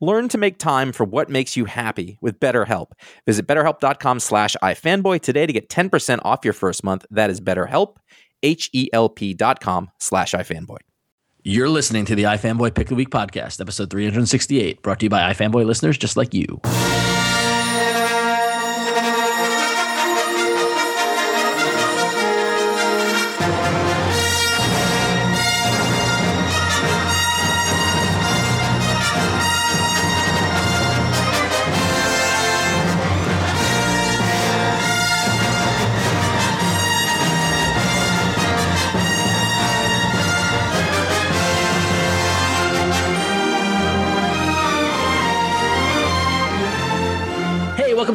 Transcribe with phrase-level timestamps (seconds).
[0.00, 2.92] Learn to make time for what makes you happy with BetterHelp.
[3.24, 7.06] Visit betterhelp.com slash ifanboy today to get 10% off your first month.
[7.10, 7.96] That is betterhelp,
[8.42, 10.78] H-E-L-P dot com slash ifanboy.
[11.42, 15.32] You're listening to the iFanboy Pick the Week podcast, episode 368, brought to you by
[15.32, 16.60] iFanboy listeners just like you.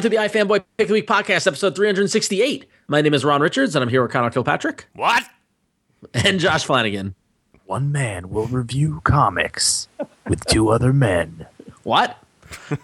[0.02, 2.66] Welcome to the iFanboy Pick of the Week podcast, episode 368.
[2.88, 4.88] My name is Ron Richards, and I'm here with Conor Kilpatrick.
[4.96, 5.22] What?
[6.16, 7.14] And Josh Flanagan.
[7.68, 9.90] One man will review comics
[10.28, 11.46] with two other men.
[11.84, 12.18] What?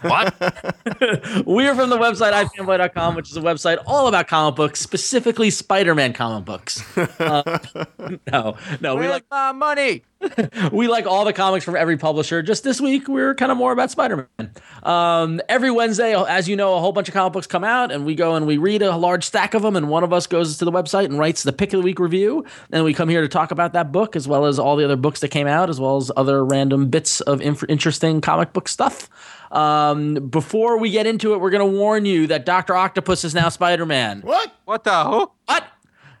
[0.02, 0.34] What?
[1.46, 5.50] we are from the website ifanboy.com, which is a website all about comic books, specifically
[5.50, 6.98] Spider-Man comic books.
[7.20, 7.58] Uh,
[8.32, 10.04] no, no, we like my money.
[10.72, 12.42] we like all the comics from every publisher.
[12.42, 14.52] Just this week, we're kind of more about Spider-Man.
[14.82, 18.04] Um, every Wednesday, as you know, a whole bunch of comic books come out, and
[18.04, 20.58] we go and we read a large stack of them, and one of us goes
[20.58, 23.20] to the website and writes the pick of the week review, and we come here
[23.20, 25.70] to talk about that book as well as all the other books that came out,
[25.70, 29.08] as well as other random bits of inf- interesting comic book stuff.
[29.50, 33.34] Um, before we get into it, we're going to warn you that Doctor Octopus is
[33.34, 34.20] now Spider Man.
[34.20, 34.52] What?
[34.64, 35.30] What the who?
[35.46, 35.64] What?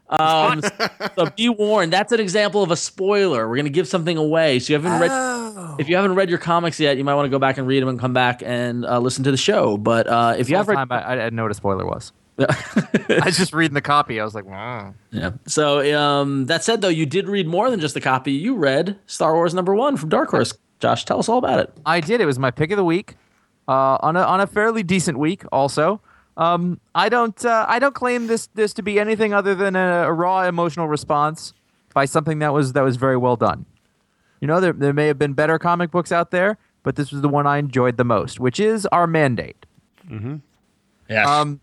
[0.08, 0.62] Um,
[1.16, 1.92] so be warned.
[1.92, 3.48] That's an example of a spoiler.
[3.48, 4.58] We're going to give something away.
[4.58, 5.10] So you haven't read.
[5.12, 5.76] Oh.
[5.78, 7.80] If you haven't read your comics yet, you might want to go back and read
[7.80, 9.76] them and come back and uh, listen to the show.
[9.76, 12.12] But uh, if you have read, time I, I didn't know what a spoiler was.
[12.38, 14.20] I was just reading the copy.
[14.20, 14.94] I was like, wow.
[15.10, 15.32] yeah.
[15.46, 18.32] So um, that said, though, you did read more than just the copy.
[18.32, 20.54] You read Star Wars number one from Dark Horse.
[20.80, 21.72] Josh, tell us all about it.
[21.84, 22.20] I did.
[22.20, 23.16] It was my pick of the week.
[23.66, 26.00] Uh, on a on a fairly decent week, also.
[26.38, 30.04] Um, I don't uh, I don't claim this this to be anything other than a,
[30.06, 31.52] a, raw emotional response
[31.92, 33.66] by something that was that was very well done.
[34.40, 37.20] You know, there there may have been better comic books out there, but this was
[37.20, 39.66] the one I enjoyed the most, which is our mandate.
[40.08, 40.36] Mm-hmm.
[41.10, 41.40] Yeah.
[41.40, 41.60] Um,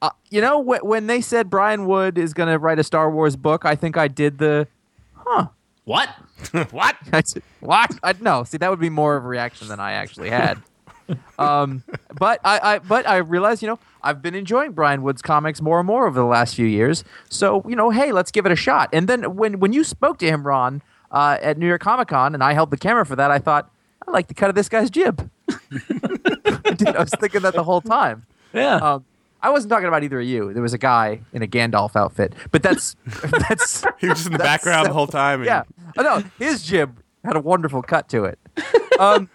[0.00, 3.10] uh, you know, wh- when they said Brian Wood is going to write a Star
[3.10, 4.68] Wars book, I think I did the,
[5.14, 5.48] huh?
[5.84, 6.08] What?
[6.70, 6.96] what?
[7.12, 7.98] I said, what?
[8.02, 10.62] I, no, see, that would be more of a reaction than I actually had.
[11.38, 11.82] um,
[12.18, 15.78] but I, I, but I realized, you know, I've been enjoying Brian Wood's comics more
[15.80, 17.02] and more over the last few years.
[17.28, 18.90] So, you know, hey, let's give it a shot.
[18.92, 22.34] And then when when you spoke to him, Ron, uh, at New York Comic Con,
[22.34, 23.70] and I held the camera for that, I thought
[24.06, 25.30] I like the cut of this guy's jib.
[25.48, 28.26] Dude, I was thinking that the whole time.
[28.52, 28.76] Yeah.
[28.76, 29.04] Um,
[29.40, 30.52] I wasn't talking about either of you.
[30.52, 32.96] There was a guy in a Gandalf outfit, but that's
[33.48, 35.40] that's he was just in the background the whole time.
[35.40, 35.46] And...
[35.46, 35.62] Yeah,
[35.96, 38.38] oh, no, his jib had a wonderful cut to it.
[38.98, 39.30] Um,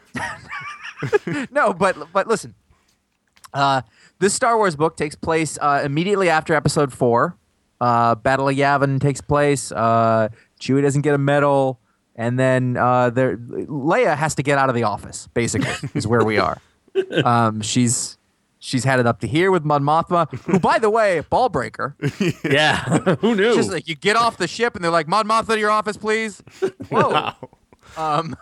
[1.51, 2.53] no, but but listen,
[3.53, 3.81] uh,
[4.19, 7.37] this Star Wars book takes place uh, immediately after Episode Four.
[7.79, 9.71] Uh, Battle of Yavin takes place.
[9.71, 10.27] Uh,
[10.59, 11.79] Chewie doesn't get a medal,
[12.17, 15.29] and then uh, there Leia has to get out of the office.
[15.33, 16.57] Basically, is where we are.
[17.23, 18.17] Um, she's
[18.63, 21.95] she's had it up to here with Mon Mothma, who, by the way, ball breaker.
[22.43, 22.77] yeah,
[23.21, 23.53] who knew?
[23.53, 25.97] Just like you get off the ship, and they're like, "Mon Mothma, to your office,
[25.97, 26.41] please."
[26.89, 27.09] Whoa.
[27.09, 27.35] Wow.
[27.97, 28.35] Um,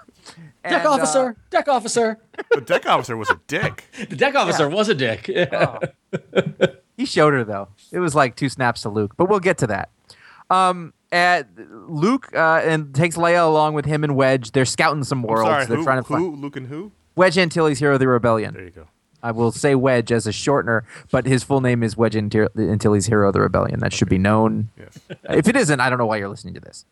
[0.63, 2.19] deck and, uh, officer, deck officer.
[2.51, 3.83] The deck officer was a dick.
[4.09, 5.27] The deck officer was a dick.
[5.27, 5.79] Yeah.
[6.13, 6.17] Oh.
[6.95, 7.69] He showed her though.
[7.91, 9.89] It was like two snaps to Luke, but we'll get to that.
[10.49, 11.47] Um, and
[11.87, 14.51] Luke uh, and takes Leia along with him and Wedge.
[14.51, 15.47] They're scouting some I'm worlds.
[15.49, 16.35] sorry, They're who, trying to find who?
[16.35, 16.91] Luke and who?
[17.15, 18.53] Wedge Antilles, Hero of the Rebellion.
[18.53, 18.87] There you go.
[19.23, 20.81] I will say Wedge as a shortener,
[21.11, 23.79] but his full name is Wedge Antil- Antilles, Hero of the Rebellion.
[23.79, 24.69] That should be known.
[25.29, 26.85] If it isn't, I don't know why you're listening to this.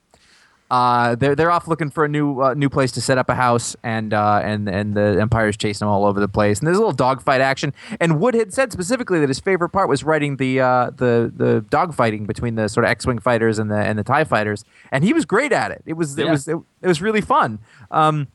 [0.71, 3.33] Uh, they're they're off looking for a new uh, new place to set up a
[3.33, 6.59] house, and uh, and and the Empire's chasing them all over the place.
[6.59, 7.73] And there's a little dogfight action.
[7.99, 11.65] And Wood had said specifically that his favorite part was writing the uh, the the
[11.71, 15.11] dogfighting between the sort of X-wing fighters and the and the Tie fighters, and he
[15.11, 15.81] was great at it.
[15.87, 16.31] It was it Yeah.
[16.33, 17.57] was it, it was really fun.
[17.89, 18.27] Um,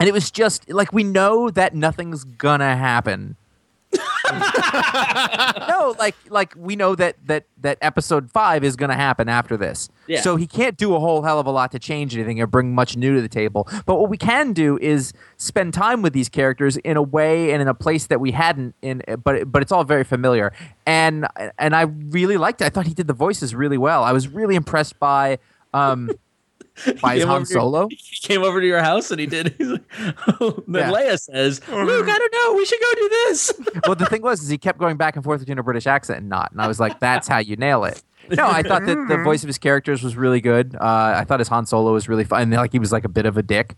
[0.00, 3.36] and it was just like we know that nothing's gonna happen.
[5.68, 9.88] no, like like we know that that that episode five is to happen after this.
[10.06, 10.20] Yeah.
[10.20, 12.74] So he can't do a whole hell of a lot to change anything or bring
[12.74, 13.68] much new to the table.
[13.84, 17.60] But what we can do is spend time with these characters in a way and
[17.60, 19.02] in a place that we hadn't in.
[19.22, 20.52] But but it's all very familiar,
[20.86, 21.26] and
[21.58, 22.64] and I really liked it.
[22.64, 24.02] I thought he did the voices really well.
[24.02, 25.38] I was really impressed by.
[25.74, 26.10] Um,
[27.00, 27.88] by his came Han over here- Solo.
[28.20, 29.54] He came over to your house and he did.
[29.58, 30.90] He's like, then Yeah.
[30.92, 32.54] Leia says, "Luke, I don't know.
[32.56, 33.52] We should go do this."
[33.86, 36.20] well, the thing was, is he kept going back and forth between a British accent
[36.20, 39.06] and not, and I was like, "That's how you nail it." No, I thought that
[39.08, 40.76] the voice of his characters was really good.
[40.76, 42.42] Uh, I thought his Han Solo was really fun.
[42.42, 43.74] And, like he was like a bit of a dick.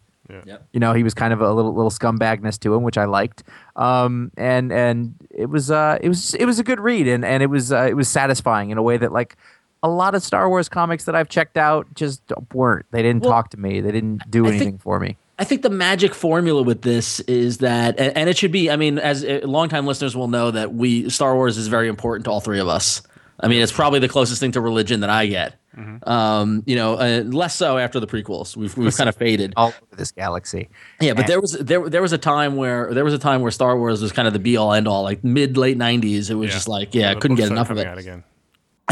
[0.47, 0.69] Yep.
[0.73, 3.45] You know, he was kind of a little little scumbagness to him, which I liked.
[3.77, 7.43] Um, and and it was uh, it was it was a good read, and and
[7.43, 9.37] it was uh, it was satisfying in a way that like
[9.83, 12.87] a lot of Star Wars comics that I've checked out just weren't.
[12.93, 13.81] They didn't Well, talk to me.
[13.81, 15.17] They didn't do I think- anything for me.
[15.39, 18.71] I think the magic formula with this is that, and, and it should be.
[18.71, 22.27] I mean, as uh, longtime listeners will know that we Star Wars is very important
[22.27, 23.03] to all three of us.
[23.41, 25.55] I mean, it's probably the closest thing to religion that I get.
[26.07, 28.57] Um, you know, uh, less so after the prequels.
[28.57, 29.55] We've we've kind of faded.
[29.57, 30.69] All over this galaxy.
[31.01, 33.51] Yeah, but there was there there was a time where there was a time where
[33.51, 36.31] Star Wars was kind of the be all end all, like mid late '90s.
[36.31, 37.87] It was just like, yeah, I couldn't get enough of it.
[37.87, 38.23] Out again.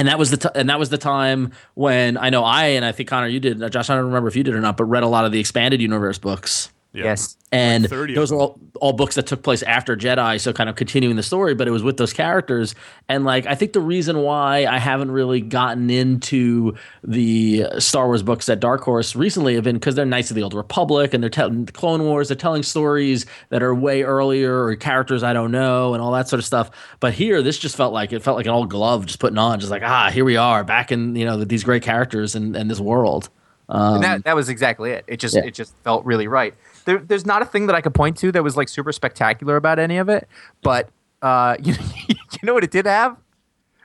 [0.00, 2.86] And that was the t- and that was the time when I know I and
[2.86, 4.84] I think Conor you did Josh I don't remember if you did or not but
[4.84, 7.04] read a lot of the expanded universe books Yeah.
[7.04, 7.36] Yes.
[7.52, 10.74] and 30 those are all, all books that took place after Jedi so kind of
[10.74, 12.74] continuing the story but it was with those characters
[13.08, 18.24] and like I think the reason why I haven't really gotten into the Star Wars
[18.24, 21.22] books at Dark Horse recently have been because they're Knights of the Old Republic and
[21.22, 25.32] they're telling the Clone Wars they're telling stories that are way earlier or characters I
[25.32, 28.20] don't know and all that sort of stuff but here this just felt like it
[28.20, 30.90] felt like an old glove just putting on just like ah here we are back
[30.90, 33.30] in you know these great characters and, and this world
[33.70, 35.04] um, and that, that was exactly it.
[35.06, 35.44] It just yeah.
[35.44, 36.54] it just felt really right.
[36.90, 39.54] There, there's not a thing that I could point to that was like super spectacular
[39.54, 40.26] about any of it,
[40.60, 40.88] but
[41.22, 41.74] uh, you,
[42.08, 43.16] you know what it did have?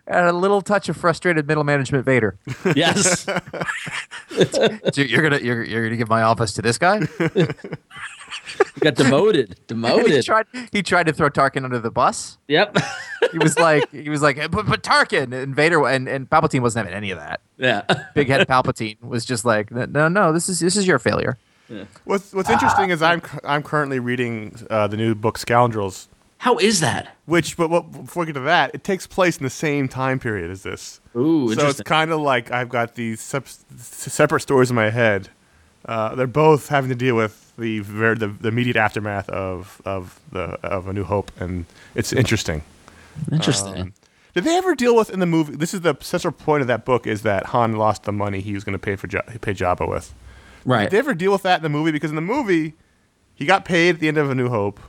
[0.07, 2.37] Had a little touch of frustrated middle management Vader.
[2.75, 3.25] yes
[4.93, 6.99] So you're gonna you're, you're gonna give my office to this guy?
[8.79, 12.37] got demoted he demoted tried he tried to throw Tarkin under the bus.
[12.47, 12.75] yep
[13.31, 16.85] He was like he was like but, but Tarkin and Vader and, and Palpatine wasn't
[16.85, 17.41] having any of that.
[17.57, 17.81] yeah
[18.13, 21.37] Big head Palpatine was just like no no this is this is your failure.
[22.03, 26.07] What's What's interesting is I'm I'm currently reading uh, the new book Scoundrels,
[26.39, 29.43] how is that which but what, before we get to that, it takes place in
[29.43, 31.01] the same time period as this.
[31.15, 33.47] Ooh, so it's kind of like I've got these sep-
[33.77, 35.29] separate stories in my head.
[35.85, 40.19] Uh, they're both having to deal with the, ver- the the immediate aftermath of of
[40.31, 41.65] the of A New Hope, and
[41.95, 42.63] it's interesting.
[43.31, 43.93] interesting Um,
[44.33, 45.55] did they ever deal with in the movie?
[45.55, 48.53] This is the central point of that book: is that Han lost the money he
[48.53, 50.13] was going to pay for ja- pay Jabba with.
[50.65, 51.91] Right Did they ever deal with that in the movie?
[51.91, 52.73] Because in the movie,
[53.33, 54.79] he got paid at the end of A New Hope,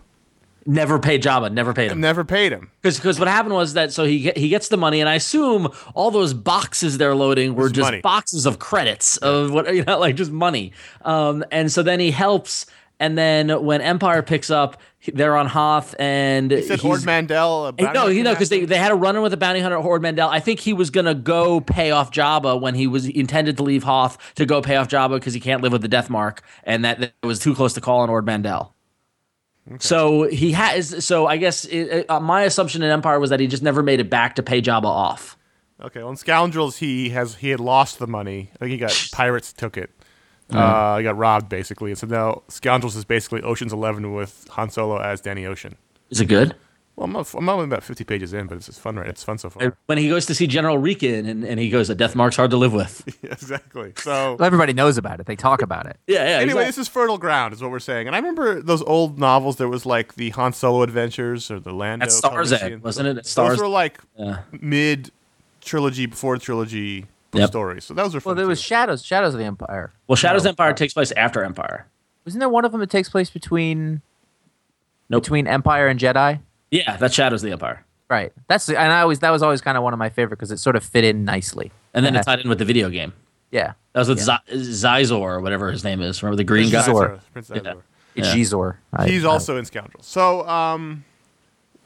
[0.68, 2.72] never paid Jabba never paid him never paid him.
[2.82, 5.68] because what happened was that so he get, he gets the money and I assume
[5.94, 8.00] all those boxes they're loading were just money.
[8.00, 10.72] boxes of credits of what you know like just money
[11.04, 12.66] um and so then he helps
[12.98, 14.80] and then when Empire picks up
[15.14, 17.66] they're on Hoth and He said Ord Mantell.
[17.66, 19.76] a No, you know, because they, they had a run in with the bounty hunter
[19.76, 20.28] Ord Mantell.
[20.28, 23.84] I think he was gonna go pay off Jabba when he was intended to leave
[23.84, 26.84] Hoth to go pay off Jabba because he can't live with the Death Mark, and
[26.84, 28.74] that, that was too close to call on Ord Mantell.
[29.80, 31.04] So he has.
[31.04, 33.98] So I guess it, uh, my assumption in Empire was that he just never made
[33.98, 35.36] it back to pay Jabba off.
[35.80, 38.50] Okay, well, in Scoundrels, he has he had lost the money.
[38.54, 39.90] I think he got pirates took it.
[40.50, 44.70] Uh, he got robbed basically, and so now Scoundrels is basically Ocean's Eleven with Han
[44.70, 45.76] Solo as Danny Ocean.
[46.10, 46.54] Is it good?
[46.94, 49.06] Well, I'm, not- I'm only about 50 pages in, but it's just fun, right?
[49.08, 49.76] It's fun so far.
[49.84, 52.50] When he goes to see General Rieekan and, and he goes, "The Death Mark's hard
[52.52, 53.92] to live with." Yeah, exactly.
[53.96, 55.26] So Well, everybody knows about it.
[55.26, 55.98] They talk about it.
[56.06, 56.20] Yeah, yeah.
[56.36, 56.64] anyway, exactly.
[56.66, 58.06] this is fertile ground, is what we're saying.
[58.06, 59.56] And I remember those old novels.
[59.56, 62.04] There was like the Han Solo Adventures or the Lando.
[62.04, 62.62] At Star's Calrissian.
[62.62, 63.10] End, wasn't it?
[63.18, 63.58] At Those Star's.
[63.58, 64.38] were like Yeah.
[64.52, 65.10] mid
[65.60, 67.06] trilogy, before trilogy
[67.40, 67.48] Yep.
[67.48, 67.84] stories.
[67.84, 68.30] So those were fun.
[68.30, 68.60] Well, there was.
[68.60, 69.92] Shadows Shadows of the Empire.
[70.06, 70.50] Well, Shadows No.
[70.50, 71.86] Empire takes place after Empire.
[72.24, 74.02] Isn't there one of them that takes place between
[75.08, 75.22] Nope.
[75.22, 76.40] between Empire and Jedi?
[76.70, 77.84] Yeah, that's Shadows of the Empire.
[78.08, 78.32] Right.
[78.48, 80.58] That's and I always that was always kind of one of my favorite because it
[80.58, 81.72] sort of fit in nicely.
[81.94, 82.20] And then Yeah.
[82.20, 83.12] it tied in with the video game.
[83.50, 83.72] Yeah.
[83.92, 86.22] That was with Z- Xizor or whatever his name is.
[86.22, 86.82] Remember the green guy?
[86.82, 87.20] Zor.
[87.32, 87.74] Prince Yeah.
[88.14, 88.34] It's Yeah.
[88.34, 88.76] Gizor.
[88.92, 90.06] I- He's I- also in Scoundrels.
[90.06, 91.04] So, um,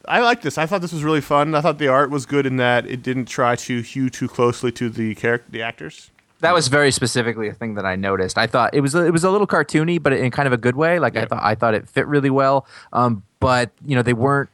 [0.09, 0.57] I like this.
[0.59, 1.55] I thought this was really fun.
[1.55, 4.73] I thought the art was good in that it didn't try to hew too closely
[4.73, 6.11] to the character, the actors.
[6.41, 8.39] that was very specifically a thing that I noticed.
[8.39, 10.57] I thought it was a, it was a little cartoony, but in kind of a
[10.57, 10.99] good way.
[10.99, 12.67] Like I thought I thought it fit really well.
[12.93, 14.49] Um, but you know they weren't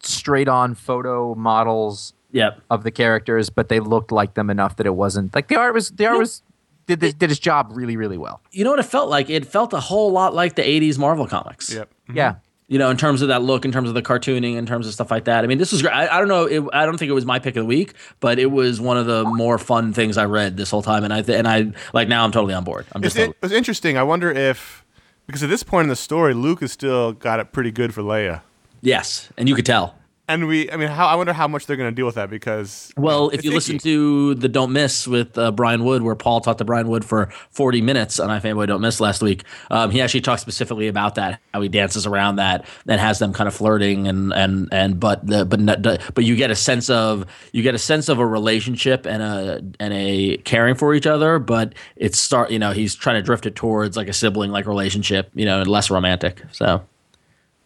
[0.00, 2.62] straight on photo models Yep.
[2.70, 5.74] of the characters, but they looked like them enough that it wasn't like the art
[5.74, 6.42] was the art was
[6.86, 8.40] did the, did his job really really well.
[8.52, 9.28] You know what it felt like?
[9.28, 11.70] It felt a whole lot like the 80s Marvel comics.
[11.74, 11.90] Yep.
[12.14, 12.36] Yeah.
[12.72, 14.94] You know, in terms of that look, in terms of the cartooning, in terms of
[14.94, 15.44] stuff like that.
[15.44, 15.92] I mean, this was great.
[15.92, 16.46] I, I don't know.
[16.46, 18.96] It, I don't think it was my pick of the week, but it was one
[18.96, 21.04] of the more fun things I read this whole time.
[21.04, 22.86] And I th- and I like now I'm totally on board.
[22.92, 23.98] I'm It's, just it, it's interesting.
[23.98, 24.86] I wonder if,
[25.26, 28.00] because at this point in the story, Luke has still got it pretty good for
[28.02, 28.40] Leia.
[28.80, 29.94] yes, and you could tell.
[30.28, 32.30] And we, I mean, how I wonder how much they're going to deal with that
[32.30, 32.92] because.
[32.96, 36.58] Well, if you listen to the Don't Miss with uh, Brian Wood, where Paul talked
[36.58, 40.20] to Brian Wood for 40 minutes on iFanboy Don't Miss last week, um, he actually
[40.20, 44.06] talked specifically about that, how he dances around that and has them kind of flirting
[44.06, 47.74] and and and but the but not, but you get a sense of you get
[47.74, 52.18] a sense of a relationship and a and a caring for each other, but it's
[52.18, 55.44] start you know he's trying to drift it towards like a sibling like relationship, you
[55.44, 56.42] know, and less romantic.
[56.52, 56.86] So,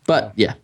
[0.06, 0.54] but yeah.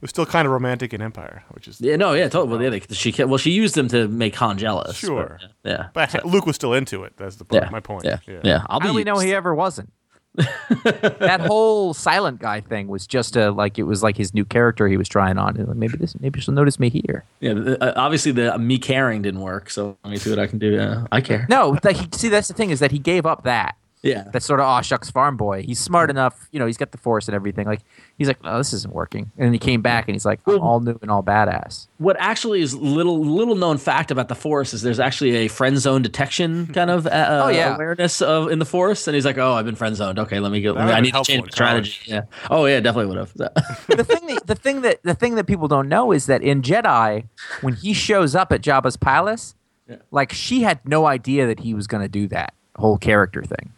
[0.00, 1.80] It was still kind of romantic in Empire, which is.
[1.80, 2.48] Yeah, no, yeah, totally.
[2.50, 4.96] Well, yeah, they, she ca- well, she used them to make Han jealous.
[4.96, 5.38] Sure.
[5.62, 7.12] but, yeah, But Luke was still into it.
[7.18, 7.64] That's the point.
[7.64, 8.04] yeah, my point.
[8.06, 8.62] Yeah, yeah.
[8.70, 8.92] I'll How be.
[8.92, 9.26] do we know used.
[9.26, 9.92] he ever wasn't?
[10.84, 14.86] that whole silent guy thing was just a like it was like his new character
[14.88, 15.54] he was trying on.
[15.56, 17.24] Like, maybe this maybe she'll notice me here.
[17.40, 19.70] Yeah, the- uh, obviously the me caring didn't work.
[19.70, 20.70] So let me see what I can do.
[20.72, 21.46] Yeah, I care.
[21.50, 23.76] No, that he, see that's the thing is that he gave up that.
[24.02, 25.62] Yeah, That's sort of aw shucks farm boy.
[25.62, 26.64] He's smart enough, you know.
[26.64, 27.66] He's got the force and everything.
[27.66, 27.82] Like
[28.16, 29.30] he's like, oh, this isn't working.
[29.36, 31.86] And then he came back and he's like, I'm all new and all badass.
[31.98, 35.78] what actually is little little known fact about the Force is there's actually a friend
[35.78, 37.10] zone detection kind of uh,
[37.44, 37.74] Oh, yeah.
[37.74, 40.18] awareness of in the Force, and he's like, oh, I've been friend zoned.
[40.18, 40.72] Okay, let me go.
[40.72, 41.98] That I need to change my in strategy.
[42.06, 42.22] Yeah.
[42.48, 43.34] Oh yeah, definitely would have.
[43.86, 46.62] the thing that the thing that the thing that people don't know is that in
[46.62, 47.24] Jedi,
[47.60, 49.54] when he shows up at Jabba's palace,
[49.86, 49.96] Yeah.
[50.10, 53.72] like she had no idea that he was going to do that whole character thing.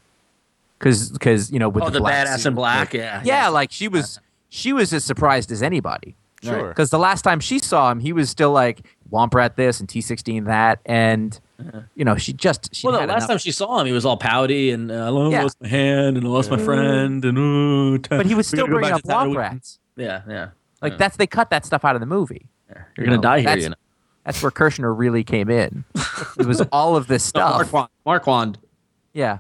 [0.82, 2.78] Because because you know with oh, the, the black badass suit, in black.
[2.88, 3.22] like- yeah.
[3.24, 6.16] yeah, like she was she was as surprised as anybody.
[6.42, 6.68] Sure.
[6.70, 9.88] Because the last time she saw him, he was still like Womp Rat this and
[9.88, 11.38] T sixteen that, and
[11.94, 13.92] you know she just she Well, no, had last enough- time she saw him, he
[13.92, 15.42] was all pouty and uh, I Yeah.
[15.42, 17.38] lost my hand and I lost my friend and
[18.02, 19.78] uh, but he was still bringing up to Womp Rats.
[19.96, 20.48] Yeah, yeah.
[20.80, 20.96] Like Yeah.
[20.98, 22.48] that's they cut that stuff out of the movie.
[22.96, 23.76] You're gonna know, die here, that's- you know.
[24.24, 25.84] That's where Kershner really came in.
[26.38, 27.58] it was all of this stuff.
[27.58, 27.72] No, stuff.
[27.72, 27.88] Marquand.
[28.06, 28.58] Marquand.
[29.12, 29.38] Yeah.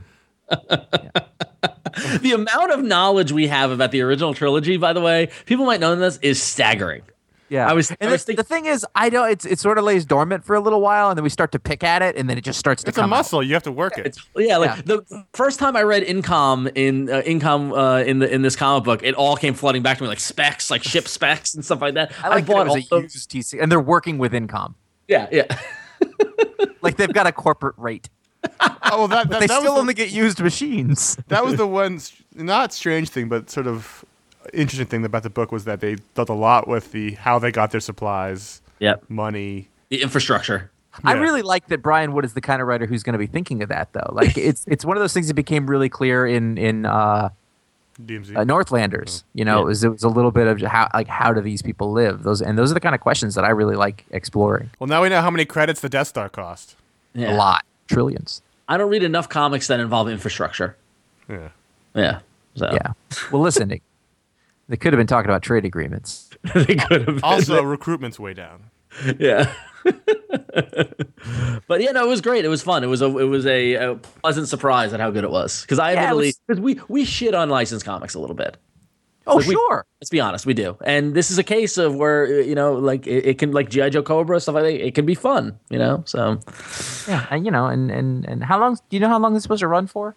[2.20, 5.80] the amount of knowledge we have about the original trilogy, by the way, people might
[5.80, 7.02] know this, is staggering.
[7.48, 9.30] Yeah, I was- And I the, was think- the thing is, I don't.
[9.30, 11.58] It's it sort of lays dormant for a little while, and then we start to
[11.58, 13.16] pick at it, and then it just starts to It's a come out.
[13.18, 13.42] muscle.
[13.42, 14.06] You have to work it.
[14.06, 14.82] It's yeah, like Yeah.
[14.86, 18.84] the first time I read Incom in uh, Incom uh, in the in this comic
[18.84, 21.82] book, it all came flooding back to me like specs, like ship specs and stuff
[21.82, 22.12] like that.
[22.24, 24.32] I like that bought it was all a those- used TC, and they're working with
[24.32, 24.74] Incom.
[25.08, 25.44] yeah, yeah.
[26.80, 28.08] Like they've got a corporate rate.
[28.60, 31.16] Oh, well, that, that, They that still was only get used machines.
[31.28, 32.00] that was the one,
[32.34, 34.04] not strange thing, but sort of
[34.52, 37.50] interesting thing about the book was that they dealt a lot with the how they
[37.52, 39.04] got their supplies, Yep.
[39.08, 39.68] money.
[39.90, 40.70] The infrastructure.
[41.04, 43.26] I really like that Brian Wood is the kind of writer who's going to be
[43.26, 44.10] thinking of that, though.
[44.12, 47.30] Like it's it's one of those things that became really clear in in uh,
[48.00, 48.36] DMZ.
[48.36, 49.24] uh, Northlanders.
[49.32, 49.62] You know, Yeah.
[49.62, 52.24] it was it was a little bit of how like how do these people live?
[52.24, 54.70] Those and those are the kind of questions that I really like exploring.
[54.80, 56.76] well, now we know how many credits the Death Star cost.
[57.14, 57.34] Yeah.
[57.34, 58.42] A lot, trillions.
[58.68, 60.76] I don't read enough comics that involve infrastructure.
[61.28, 61.48] Yeah.
[61.94, 62.20] Yeah.
[62.54, 62.92] So Yeah.
[63.30, 63.80] Well, listen, they,
[64.68, 66.30] they could have been talking about trade agreements.
[66.54, 67.24] they could have.
[67.24, 68.64] Also, recruitment's way down.
[69.18, 69.52] yeah.
[71.66, 72.44] but yeah, no, it was great.
[72.44, 72.84] It was fun.
[72.84, 75.62] It was a it was a, a pleasant surprise at how good it was.
[75.62, 78.36] Because I Yeah, it admittedly was- because we we shit on licensed comics a little
[78.36, 78.56] bit.
[79.26, 79.84] Oh, Like, we- sure.
[80.00, 80.76] Let's be honest, we do.
[80.84, 83.70] And this is a case of where uh, you know, like it, it can like
[83.70, 84.86] GI Joe Cobra stuff like that.
[84.86, 86.02] It can be fun, you know.
[86.06, 86.40] So
[87.06, 88.74] Yeah, and you know, and and and how long?
[88.74, 90.16] Do you know how long this supposed to run for?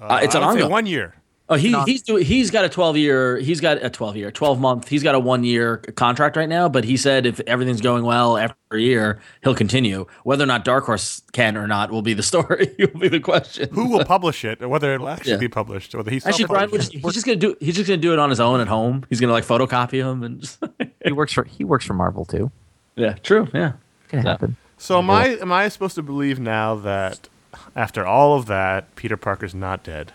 [0.00, 0.70] Uh, it's I an ongoing.
[0.70, 1.14] one year.
[1.52, 2.24] Oh, he Not- he's doing.
[2.24, 3.36] He's got a twelve year.
[3.38, 4.88] He's got a twelve year, twelve month.
[4.88, 6.68] He's got a one year contract right now.
[6.68, 10.06] But he said if everything's going well every year, he'll continue.
[10.24, 12.74] Whether or not Dark Horse can or not will be the story.
[12.78, 13.68] will be the question.
[13.72, 15.38] Who will publish it, or whether it'll actually Yeah.
[15.38, 16.92] be published, or whether he's Actually, Brian, self-published.
[17.04, 17.54] he's just gonna do.
[17.60, 19.04] He's just gonna do it on his own at home.
[19.10, 20.40] He's gonna like photocopy them and.
[20.40, 20.58] Just,
[21.04, 22.50] He works for he works for Marvel too.
[22.96, 23.48] yeah, true.
[23.52, 23.72] Yeah.
[24.08, 24.30] Can Yeah.
[24.30, 24.56] happen.
[24.78, 25.36] So am I?
[25.40, 27.28] Am I supposed to believe now that
[27.76, 30.12] after all of that, Peter Parker's not dead?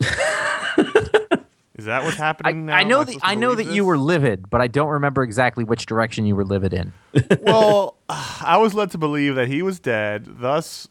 [1.74, 2.76] Is Is that what's I, happening now?
[2.76, 4.90] I know Am that supposed I know that believe you were livid, but I don't
[4.90, 6.92] remember exactly which direction you were livid in.
[7.42, 10.88] well, I was led to believe that he was dead, thus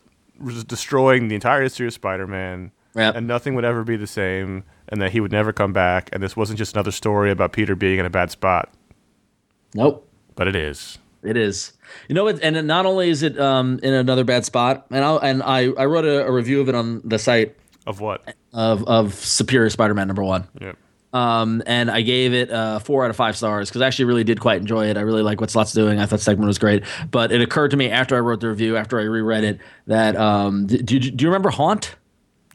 [0.67, 3.15] destroying the entire history of Spider-Man, Yep.
[3.15, 6.21] and nothing would ever be the same, and that he would never come back, and
[6.21, 8.71] this wasn't just another story about Peter being in a bad spot,
[9.73, 10.07] Nope.
[10.35, 10.99] but it is.
[11.23, 11.73] It is.
[12.07, 12.27] You know?
[12.27, 15.85] And not only is it um, in another bad spot, and I and I, I
[15.85, 18.35] wrote a, a review of it on the site Of what?
[18.53, 20.47] of of Superior Spider-Man number one.
[20.61, 20.77] Yep.
[21.13, 24.23] Um, and I gave it uh, four out of five stars because I actually really
[24.23, 24.97] did quite enjoy it.
[24.97, 25.99] I really like what Slott's doing.
[25.99, 26.83] I thought Stegman was great.
[27.11, 30.15] But it occurred to me after I wrote the review, after I reread it, that
[30.15, 31.95] um, d- do, you, do you remember Haunt?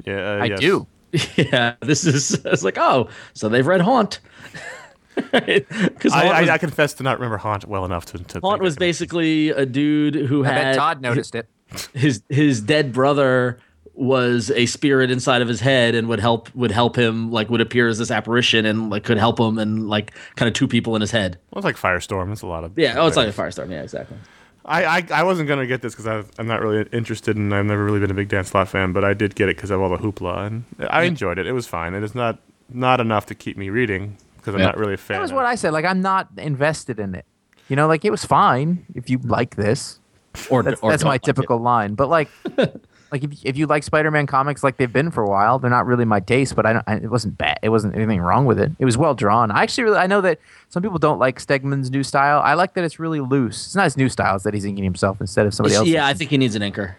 [0.04, 0.60] Yeah, uh, I yes.
[0.60, 0.86] do.
[1.36, 2.40] yeah, this is.
[2.44, 4.20] It's like, oh, so they've read Haunt.
[5.32, 8.18] Because I, I, I confess to not remember Haunt well enough to.
[8.18, 11.48] to Haunt was basically a dude who I had bet Todd noticed it.
[11.92, 13.58] his his dead brother
[13.98, 17.60] was a spirit inside of his head and would help would help him like would
[17.60, 20.94] appear as this apparition and like could help him and like kind of two people
[20.94, 21.36] in his head.
[21.50, 22.30] Well, it's like Firestorm.
[22.32, 22.78] It's a lot of.
[22.78, 23.70] Yeah, oh, it's like a firestorm.
[23.70, 24.16] Yeah, exactly.
[24.64, 27.82] I, I, I wasn't gonna get this because I'm not really interested, and I've never
[27.84, 28.92] really been a big Dan Slott fan.
[28.92, 31.46] But I did get it because of all the hoopla, and I enjoyed it.
[31.46, 31.94] It was fine.
[31.94, 32.38] It is not
[32.72, 34.66] not enough to keep me reading because I'm Yeah.
[34.66, 35.16] not really a fan.
[35.16, 35.48] That was of what it.
[35.48, 35.72] I said.
[35.72, 37.24] Like I'm not invested in it.
[37.68, 39.98] You know, like it was fine if you like this.
[40.50, 41.26] Or That's, or that's don't my like it.
[41.26, 41.94] typical line.
[41.94, 42.28] But like,
[43.10, 45.86] like if, if you like Spider-Man comics like they've been for a while, they're not
[45.86, 46.54] really my taste.
[46.54, 47.58] But I, don't, I it wasn't bad.
[47.62, 48.72] It wasn't anything wrong with it.
[48.78, 49.50] It was well drawn.
[49.50, 50.38] I actually really I know that
[50.68, 52.40] some people don't like Stegman's new style.
[52.40, 53.66] I like that it's really loose.
[53.66, 54.36] It's not his new style.
[54.36, 55.88] It's that he's inking himself instead of somebody else.
[55.88, 56.96] Yeah, I think he needs an anchor.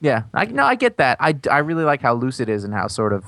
[0.00, 1.16] Yeah, I no, I get that.
[1.20, 3.24] I, I really like how loose it is and how sort of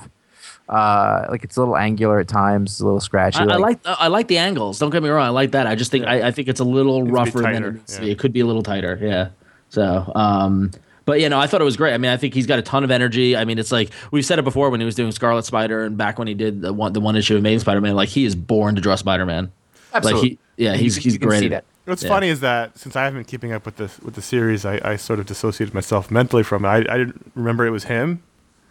[0.69, 3.39] uh like it's a little angular at times, a little scratchy.
[3.39, 4.79] I, I like I like the angles.
[4.79, 5.25] Don't get me wrong.
[5.25, 5.65] I like that.
[5.65, 8.01] I just think I, I think it's a little be rougher than it needs to
[8.01, 8.11] be.
[8.11, 8.99] It could be a little tighter.
[9.01, 9.29] Yeah.
[9.69, 10.71] So, um,
[11.07, 11.95] but you know, I thought it was great.
[11.95, 13.35] I mean, I think he's got a ton of energy.
[13.35, 15.97] I mean, it's like we've said it before when he was doing Scarlet Spider and
[15.97, 17.95] back when he did the one the one issue of Amazing Spider-Man.
[17.95, 19.51] Like he is born to draw Spider-Man.
[19.93, 20.21] Absolutely.
[20.29, 21.39] Like he, yeah, he's he's you can great.
[21.39, 21.55] see at it.
[21.55, 21.65] that.
[21.89, 22.09] What's Yeah.
[22.09, 24.79] funny is that since I haven't been keeping up with the with the series, I,
[24.83, 26.67] I sort of dissociated myself mentally from it.
[26.67, 28.21] I, I didn't remember it was him,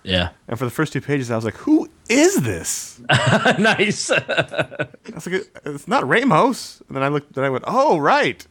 [0.05, 0.29] Yeah.
[0.47, 3.01] and for the first two pages, I was like, "Who is this?"
[3.59, 4.11] nice.
[4.11, 8.47] I was like, "It's not Ramos." And then I looked, then I went, "Oh, right."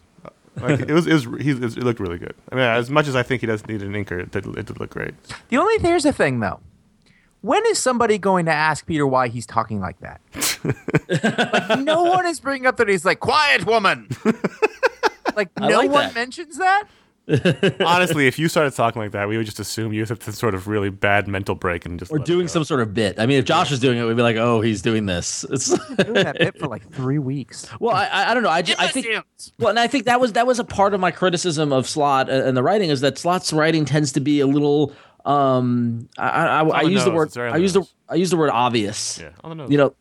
[0.61, 2.33] Like it was, it was, he, it looked really good.
[2.51, 4.65] I mean, as much as I think he does need an inker, it did, it
[4.65, 5.13] did look great.
[5.49, 6.59] The only here's the thing though.
[7.41, 10.19] When is somebody going to ask Peter why he's talking like that?
[11.69, 14.07] like no one is bringing up that he's like quiet woman.
[15.35, 16.15] like I no like one that.
[16.15, 16.85] mentions that.
[17.27, 20.53] Honestly, if you started talking like that, we would just assume you have some sort
[20.55, 23.19] of really bad mental break and just Or let it doing some sort of bit.
[23.19, 25.67] I mean, if Josh was doing it, we'd be like, "Oh, he's doing this." It's
[25.69, 27.67] Doing that bit for like three weeks.
[27.79, 28.49] well, I, I I don't know.
[28.49, 29.07] I, ju- I think
[29.57, 32.29] well, and I think that was that was a part of my criticism of Slott
[32.29, 34.93] and and the writing is that Slott's writing tends to be a little.
[35.25, 37.83] Um, I I, I, I the use the word It's very on I use the.
[38.07, 39.19] I use the word obvious.
[39.19, 39.71] Yeah, on the nose.
[39.71, 39.95] You know,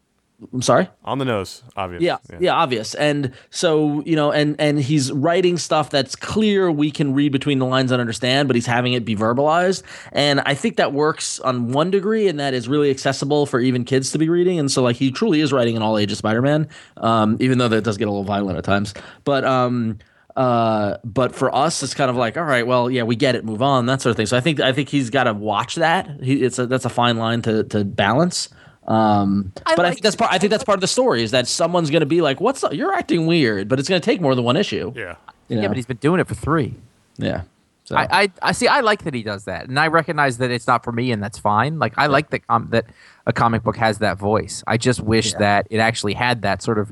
[0.53, 0.89] I'm sorry.
[1.05, 2.03] on the nose, obvious.
[2.03, 2.95] Yeah, yeah, obvious.
[2.95, 7.59] And so, you know, and and he's writing stuff that's clear we can read between
[7.59, 9.83] the lines and understand, but he's having it be verbalized.
[10.13, 13.85] And I think that works on one degree and that is really accessible for even
[13.85, 14.59] kids to be reading.
[14.59, 17.83] And so like he truly is writing an all ages Spider-Man, um, even though that
[17.83, 18.95] does get a little violent at times.
[19.25, 19.99] But um
[20.37, 23.45] uh but for us it's kind of like all right well yeah we get it
[23.45, 25.77] move on that sort of thing so i think i think he's got to watch
[25.77, 28.49] that he, it's a that's a fine line to to balance
[28.87, 31.31] um I but i think that's part i think that's part of the story is
[31.31, 34.21] that someone's going to be like what's you're acting weird but it's going to take
[34.21, 35.17] more than one issue Yeah.
[35.49, 35.63] you know?
[35.63, 36.75] Yeah, but he's been doing it for three.
[37.17, 37.43] yeah
[37.87, 38.67] so I, I I see.
[38.67, 41.23] I like that he does that, and I recognize that it's not for me, and
[41.23, 41.79] that's fine.
[41.79, 42.87] Like I like that com- that
[43.27, 44.65] a comic book has that voice.
[44.67, 45.39] I just wish Yeah.
[45.41, 46.91] that it actually had that sort of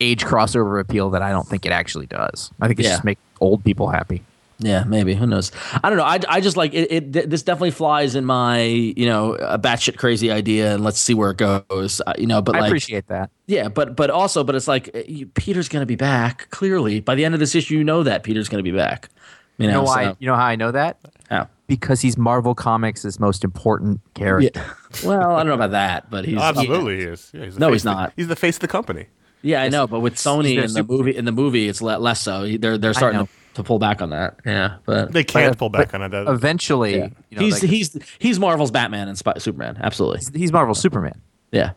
[0.00, 2.50] age crossover appeal that I don't think it actually does.
[2.58, 2.94] I think it's Yeah.
[2.94, 4.22] just make old people happy.
[4.62, 5.14] Yeah, maybe.
[5.14, 5.50] Who knows?
[5.82, 6.04] I don't know.
[6.04, 7.30] I, I just like it, it.
[7.30, 11.30] This definitely flies in my, you know, a batshit crazy idea, and let's see where
[11.30, 12.02] it goes.
[12.06, 13.30] Uh, you know, but I like, appreciate that.
[13.46, 16.48] yeah, but but also, but it's like uh, you, Peter's gonna be back.
[16.50, 19.08] Clearly, by the end of this issue, you know that Peter's gonna be back.
[19.56, 20.04] You know, You know why?
[20.04, 20.98] so- You know how I know that?
[21.30, 21.48] how?
[21.66, 24.50] Because he's Marvel Comics' most important character.
[24.54, 24.72] Yeah.
[25.04, 27.30] Well, I don't know about that, but he's Absolutely, he is.
[27.32, 28.12] Yeah, he's No, face he's of the- not.
[28.16, 29.06] he's the face of the company.
[29.42, 31.80] Yeah, I know, but with Sony their in the super- movie, in the movie, it's
[31.80, 32.46] less so.
[32.58, 34.36] They're they're starting to, to pull back on that.
[34.46, 36.10] Yeah, but They can't But- pull back on it.
[36.10, 37.08] That- Eventually, yeah.
[37.30, 39.78] you know, he's like, he's he's Marvel's Batman and Sp- Superman.
[39.82, 40.38] Absolutely.
[40.38, 41.20] he's Marvel's Superman.
[41.52, 41.72] Yeah.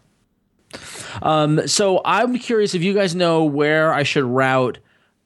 [1.21, 4.79] Um, so I'm curious if you guys know where I should route.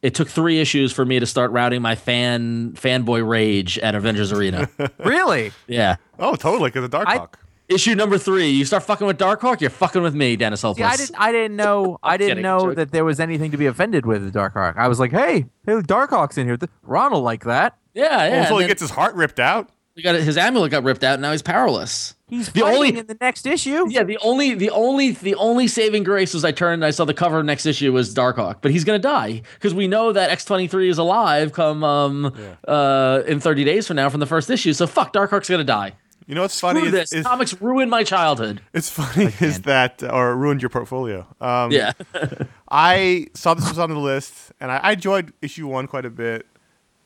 [0.03, 4.31] It took three issues for me to start routing my fan fanboy rage at Avengers
[4.31, 4.69] Arena.
[4.99, 5.51] really?
[5.67, 5.95] yeah.
[6.19, 7.33] oh, totally, because of I- Darkhawk.
[7.69, 8.47] Issue number three.
[8.49, 10.87] You start fucking with Darkhawk, you're fucking with me, Dennis Hopeless.
[10.87, 11.19] See, I didn't.
[11.19, 11.97] I didn't know.
[12.03, 12.75] I didn't kidding, know joking.
[12.75, 14.77] that there was anything to be offended with the Darkhawk.
[14.77, 16.55] I was like, hey, hey, Darkhawk's in here.
[16.57, 17.77] Th- Ron will like that.
[17.93, 18.29] Yeah, yeah.
[18.31, 19.69] Well, until he gets his heart ripped out.
[19.95, 21.13] he got his amulet got ripped out.
[21.15, 22.15] and Now he's powerless.
[22.29, 23.85] He's The fighting only- in the next issue.
[23.89, 27.03] Yeah, the only the only the only saving grace was I turned and I saw
[27.05, 30.29] the cover of next issue was Darkhawk, but he's gonna die because we know that
[30.29, 32.33] X twenty three is alive come um
[32.67, 34.71] uh in thirty days from now from the first issue.
[34.73, 35.93] So fuck, Darkhawk's gonna die.
[36.27, 37.13] You know what's funny Screw is, this.
[37.13, 38.61] is Comics ruined my childhood.
[38.73, 41.25] it's funny is that or ruined your portfolio.
[41.39, 41.93] Um, Yeah,
[42.69, 46.09] I saw this was on the list, and I, I enjoyed issue one quite a
[46.09, 46.45] bit.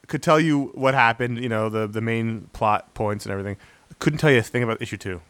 [0.07, 3.57] Could tell you what happened, you know, the the main plot points and everything.
[3.99, 5.21] Couldn't tell you a thing about issue two.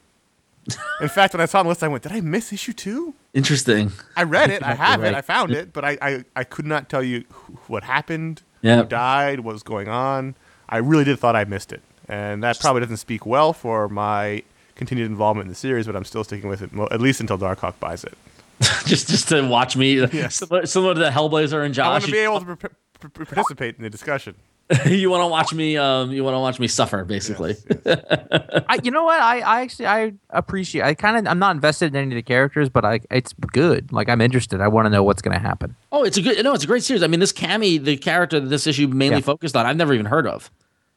[1.02, 3.14] In fact, when I saw on the list, I went, "Did I miss issue two?
[3.34, 3.92] interesting.
[4.16, 5.14] I read it, I might be have it.
[5.16, 8.78] I found it, but I, I, I could not tell you wh- what happened, Yeah.
[8.78, 10.36] who died, what was going on.
[10.68, 14.44] I really did thought I missed it, and that probably doesn't speak well for my
[14.76, 15.88] continued involvement in the series.
[15.88, 18.14] But I'm still sticking with it, at least until Darkhawk buys it.
[18.86, 20.36] just just to watch me Yes.
[20.42, 22.06] similar, similar to the Hellblazer and I want Josh.
[22.06, 22.56] to be able to par-
[23.00, 24.36] par- par- participate in the discussion.
[24.86, 27.56] you want to watch me um you want to watch me suffer basically.
[27.86, 28.64] Yes, yes.
[28.70, 29.20] I, you know what?
[29.20, 30.84] I, I actually I appreciate.
[30.84, 33.92] I kind of I'm not invested in any of the characters, but I it's good.
[33.92, 34.62] Like I'm interested.
[34.62, 35.76] I want to know what's going to happen.
[35.92, 37.04] Oh, it's a good no, it's a great series.
[37.04, 39.22] I mean, this Cammi, the character that this issue mainly Yeah.
[39.24, 40.50] focused on, I've never even heard of.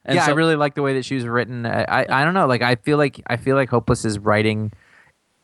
[0.05, 1.65] And yeah, so, I really like the way that she was written.
[1.67, 2.47] I, I I don't know.
[2.47, 4.73] Like I feel like I feel like Hopeless is writing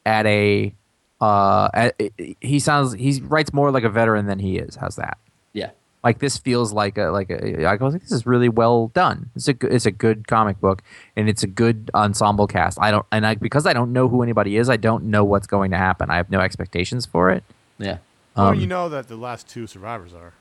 [0.05, 0.75] at a
[1.20, 2.01] uh at,
[2.40, 4.77] he sounds he writes more like a veteran than he is.
[4.77, 5.18] How's that?
[5.53, 5.70] yeah.
[6.03, 9.29] Like this feels like a like a I was like this is really well done.
[9.37, 10.83] It's a good- it's a good comic book
[11.14, 12.79] and it's a good ensemble cast.
[12.81, 14.70] I don't and I because I don't know who anybody is.
[14.70, 16.09] I don't know what's going to happen.
[16.09, 17.44] I have no expectations for it.
[17.79, 17.99] Yeah.
[18.35, 20.33] Well, Um, you know that the last two survivors are.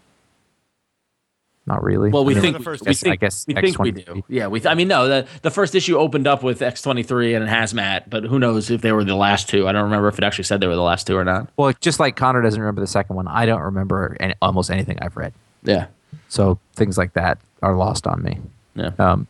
[1.69, 2.09] Not really.
[2.09, 3.05] Well, we I mean, think the first we issue.
[3.05, 4.23] think, I guess we think we do.
[4.27, 4.59] Yeah, we.
[4.59, 5.07] Th- I mean, no.
[5.07, 8.69] The the first issue opened up with X twenty three and Hazmat, but who knows
[8.71, 9.67] if they were the last two?
[9.67, 11.47] I don't remember if it actually said they were the last two or not.
[11.57, 14.97] Well, just like Conor doesn't remember the second one, I don't remember any, almost anything
[15.01, 15.31] I've read.
[15.63, 15.87] Yeah.
[16.27, 18.39] So things like that are lost on me.
[18.75, 18.91] Yeah.
[18.97, 19.27] Um,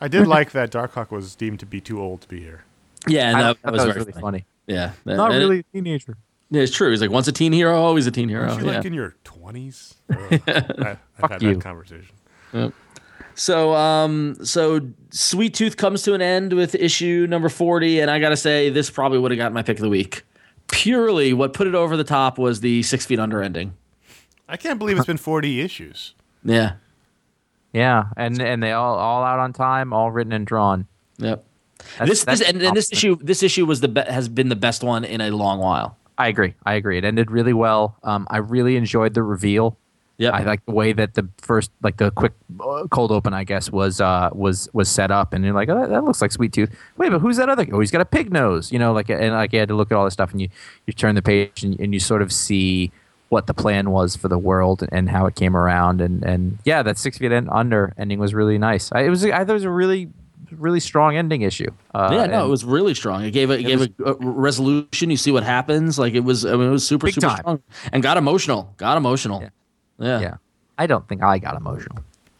[0.00, 2.62] I did like that Darkhawk was deemed to be too old to be here.
[3.08, 4.22] Yeah, and I that, thought that was, very really funny.
[4.22, 4.44] funny.
[4.68, 4.92] Yeah.
[5.04, 6.16] Not And it- really a teenager.
[6.50, 6.90] Yeah, it's true.
[6.90, 8.48] He's like once a teen hero, always a teen hero.
[8.48, 8.76] Aren't you yeah.
[8.76, 9.94] like in your twenties?
[10.10, 11.54] I've Fuck had you.
[11.54, 12.14] that conversation.
[13.34, 14.80] So, um, so
[15.10, 18.90] Sweet Tooth comes to an end with issue number forty, and I gotta say, this
[18.90, 20.24] probably would have got my pick of the week.
[20.68, 23.74] Purely, what put it over the top was the Six Feet Under ending.
[24.48, 26.14] I can't believe it's been forty issues.
[26.44, 26.74] Yeah.
[27.72, 30.86] Yeah, and and they all all out on time, all written and drawn.
[31.18, 31.44] Yep.
[31.78, 34.48] That's- this, that's this and, and this issue this issue was the be- has been
[34.48, 35.97] the best one in a long while.
[36.18, 36.54] I agree.
[36.66, 36.98] I agree.
[36.98, 37.96] It ended really well.
[38.02, 39.78] Um, I really enjoyed the reveal.
[40.18, 40.34] Yep.
[40.34, 43.70] I like the way that the first, like the quick uh, cold open, I guess,
[43.70, 46.52] was uh was was set up, and you're like, oh, that, that looks like Sweet
[46.52, 46.76] Tooth.
[46.96, 47.64] Wait, but who's that other?
[47.72, 49.92] Oh, he's got a pig nose, you know, like, and like you had to look
[49.92, 50.48] at all this stuff, and you
[50.86, 52.90] you turn the page, and, and you sort of see
[53.28, 56.82] what the plan was for the world and, how it came around, and and yeah,
[56.82, 58.90] that six feet and under ending was really nice.
[58.90, 60.10] I, it was, I thought it was a really
[60.52, 61.70] really strong ending issue.
[61.94, 63.24] Uh, yeah, no, it was really strong.
[63.24, 65.10] It gave a, it gave a, a resolution.
[65.10, 65.98] You see what happens.
[65.98, 67.36] Like it was, I mean, it was super super time.
[67.38, 68.74] strong and got emotional.
[68.76, 69.40] Got emotional.
[69.42, 69.48] Yeah.
[69.98, 70.20] Yeah.
[70.20, 70.36] yeah.
[70.78, 71.98] I don't think I got emotional.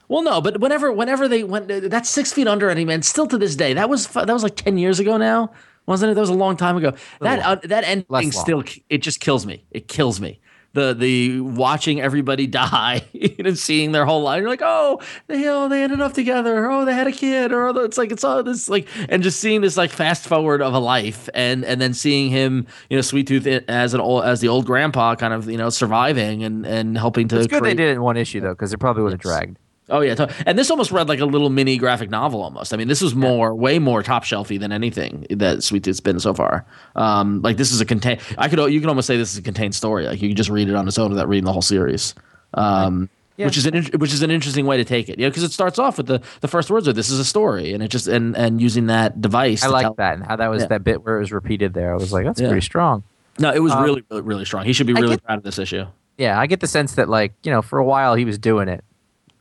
[0.08, 3.02] Well, no, but whenever whenever they went, that's six feet under ending, man.
[3.02, 5.52] Still to this day, that was that was like ten years ago now,
[5.86, 6.14] wasn't it?
[6.14, 6.94] That was a long time ago.
[7.20, 9.64] That uh, that ending still it just kills me.
[9.70, 10.40] It kills me.
[10.74, 13.02] The the watching everybody die
[13.38, 14.40] and seeing their whole life.
[14.40, 16.70] You're like, oh, they oh they ended up together.
[16.70, 17.52] Oh, they had a kid.
[17.52, 20.60] Or oh, it's like it's all this like and just seeing this like fast forward
[20.62, 24.24] of a life and and then seeing him, you know, Sweet Tooth as an old
[24.24, 27.38] as the old grandpa, kind of you know surviving and and helping to.
[27.38, 29.32] It's good they did it in one issue though, because it probably would have Yes.
[29.32, 29.58] dragged.
[29.90, 32.74] Oh yeah, and this almost read like a little mini graphic novel almost.
[32.74, 36.20] I mean, this was more, way more top shelfy than anything that Sweet Tooth's been
[36.20, 36.66] so far.
[36.96, 38.18] Um, like this is a contain.
[38.36, 40.06] I could you can almost say this is a contained story.
[40.06, 42.14] Like you can just read it on its own without reading the whole series.
[42.54, 43.46] Um, Yeah.
[43.46, 45.78] Which is an which is an interesting way to take it, yeah, because it starts
[45.78, 48.36] off with the the first words are "this is a story," and it just and
[48.36, 49.62] and using that device.
[49.62, 50.68] I like tell- that and how that was Yeah.
[50.68, 51.92] that bit where it was repeated there.
[51.92, 52.48] I was like, that's Yeah.
[52.48, 53.04] pretty strong.
[53.38, 54.64] No, it was Um, really, really really strong.
[54.64, 55.84] He should be really get- proud of this issue.
[56.18, 58.68] Yeah, I get the sense that like you know for a while he was doing
[58.68, 58.82] it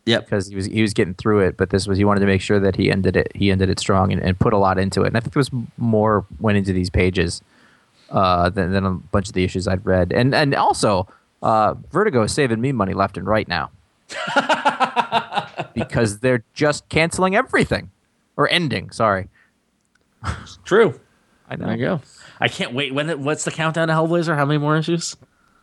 [0.07, 0.25] Yep.
[0.25, 2.41] because he was he was getting through it, but this was he wanted to make
[2.41, 5.03] sure that he ended it he ended it strong and, and put a lot into
[5.03, 5.07] it.
[5.07, 7.41] And I think there was more went into these pages
[8.09, 10.11] uh, than, than a bunch of the issues I'd read.
[10.13, 11.07] And and also
[11.43, 13.69] uh, Vertigo is saving me money left and right now
[15.73, 17.91] because they're just canceling everything
[18.37, 18.91] or ending.
[18.91, 19.27] Sorry,
[20.63, 20.99] True.
[21.49, 21.67] I know.
[21.67, 22.01] There you go.
[22.39, 22.93] I can't wait.
[22.93, 24.35] When what's the countdown to Hellblazer?
[24.35, 25.15] How many more issues?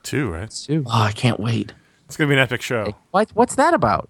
[0.03, 0.51] Two, right?
[0.51, 0.85] Too.
[0.87, 1.73] Oh, I can't wait.
[2.07, 2.95] It's gonna be an epic show.
[3.11, 4.09] What, what's that about?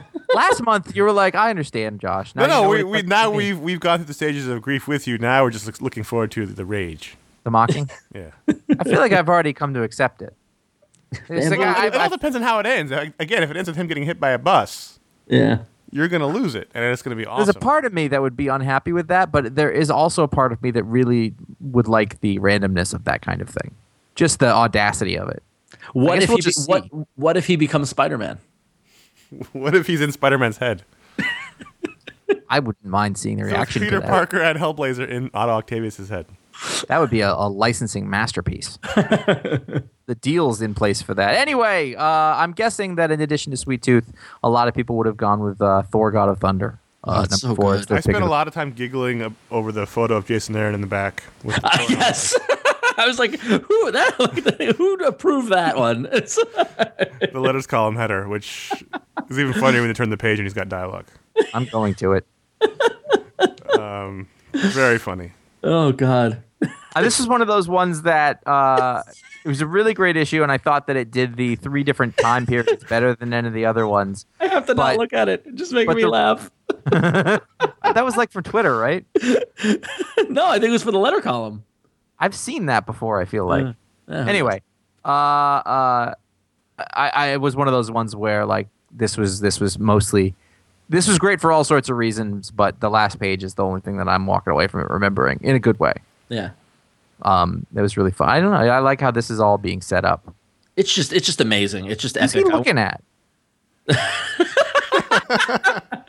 [0.34, 2.34] Last month you were like, I understand, Josh.
[2.34, 3.36] Now No, you know no, we, we now me.
[3.36, 5.18] we've we've gone through the stages of grief with you.
[5.18, 7.16] Now we're just looking forward to the, the rage.
[7.44, 7.90] the mocking.
[8.14, 8.30] Yeah,
[8.78, 10.34] I feel like I've already come to accept it.
[11.28, 12.90] It's like well, I, it all I, depends on how it ends.
[12.92, 15.58] Again, if it ends with him getting hit by a bus, Yeah.
[15.90, 17.44] you're gonna lose it, and it's gonna be awesome.
[17.44, 20.22] There's a part of me that would be unhappy with that, but there is also
[20.22, 23.74] a part of me that really would like the randomness of that kind of thing.
[24.14, 25.42] Just the audacity of it.
[25.92, 26.84] What if we'll he be, what
[27.16, 28.38] what if he becomes Spider Man?
[29.52, 30.82] what if he's in Spider-Man's head?
[32.48, 33.80] I wouldn't mind seeing the reaction.
[33.80, 34.08] So Peter to that.
[34.10, 36.26] Parker and Hellblazer in Otto Octavius' head.
[36.88, 38.78] That would be a, a licensing masterpiece.
[38.94, 41.34] the deal's in place for that.
[41.34, 45.06] Anyway, uh, I'm guessing that in addition to Sweet Tooth, a lot of people would
[45.06, 46.78] have gone with uh, Thor: God of Thunder.
[47.04, 47.90] Uh, Oh, number so four good.
[47.90, 50.80] I spent a lot of time giggling ab- over the photo of Jason Aaron in
[50.82, 51.24] the back.
[51.42, 52.38] With the Uh, yes.
[52.98, 54.74] I was like, who that?
[54.78, 56.08] Who approved that one?
[57.32, 58.70] The letters column header, which
[59.30, 61.06] is even funnier when you turn the page and he's got dialogue.
[61.54, 62.26] I'm going to it.
[63.78, 65.32] Um, Very funny.
[65.62, 66.42] oh God.
[66.94, 69.02] Uh, this is one of those ones that uh,
[69.44, 72.16] it was a really great issue, and I thought that it did the three different
[72.18, 74.26] time periods better than any of the other ones.
[74.40, 75.44] I have to But- not look at it.
[75.46, 76.50] It just making me the- laugh.
[77.94, 79.04] That was like for Twitter, right?
[80.30, 81.62] No, I think it was for the letter column.
[82.22, 83.20] I've seen that before.
[83.20, 83.74] I feel like.
[84.08, 84.26] Yeah.
[84.26, 84.62] anyway,
[85.04, 86.14] uh, uh,
[86.78, 90.34] I, I was one of those ones where like this was this was mostly
[90.88, 93.80] this was great for all sorts of reasons, but the last page is the only
[93.80, 95.94] thing that I'm walking away from it remembering in a good way.
[96.28, 96.50] Yeah.
[97.22, 98.28] Um, it was really fun.
[98.28, 98.56] I don't know.
[98.56, 100.34] I like how this is all being set up.
[100.76, 101.86] It's just it's just amazing.
[101.86, 102.52] It's just Who's he epic.
[102.52, 103.02] I- looking at?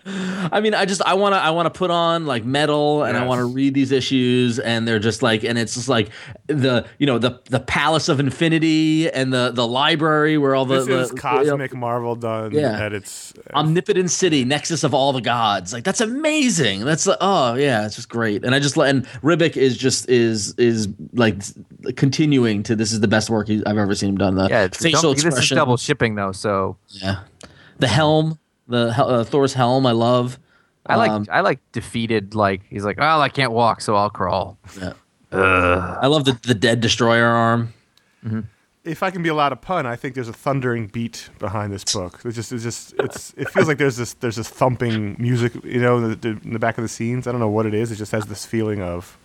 [0.05, 3.17] I mean, I just I want to I want to put on like metal and
[3.17, 6.09] I want to read these issues and they're just like and it's just like
[6.47, 10.79] the you know the the Palace of Infinity and the the library where all the,
[10.79, 12.77] This the is cosmic Marvel done Yeah.
[12.85, 13.33] at its.
[13.53, 15.71] omnipotent city nexus of all the gods.
[15.71, 16.81] Like that's amazing.
[16.83, 18.43] That's like oh yeah it's just great.
[18.43, 21.41] And i just let and ribic is just is is like
[21.95, 24.63] continuing to this is the best work he, i've ever seen him done the Yeah,
[24.65, 27.21] it's facial double, this is double shipping though, so yeah.
[27.79, 30.39] The helm the uh, thor's helm i love
[30.85, 32.35] I like Um, I like defeated.
[32.35, 34.57] Like he's like, well, I can't walk, so I'll crawl.
[34.77, 34.91] yeah.
[35.31, 37.73] i love the the dead destroyer arm
[38.83, 41.85] If I can be allowed a pun, I think there's a thundering beat behind this
[41.85, 42.19] book.
[42.25, 45.79] It's just, it's just, it's, it feels like there's this, there's this thumping music, you
[45.79, 47.25] know, in the, in the back of the scenes.
[47.27, 47.89] I don't know what it is.
[47.93, 49.17] It just has this feeling of,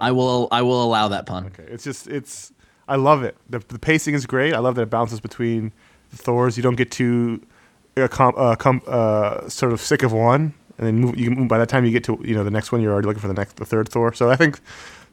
[0.00, 2.50] i will i will allow that pun okay, it's just, it's,
[2.88, 3.36] I love it.
[3.50, 4.54] The, the pacing is great.
[4.54, 5.72] I love that it bounces between
[6.10, 6.56] the Thors.
[6.56, 7.42] You don't get too,
[8.06, 11.48] com, uh, com, uh, sort of sick of one, and then move, you can move,
[11.48, 13.26] by the time you get to, you know, the next one, you're already looking for
[13.28, 14.12] the next, the third Thor.
[14.12, 14.60] So I think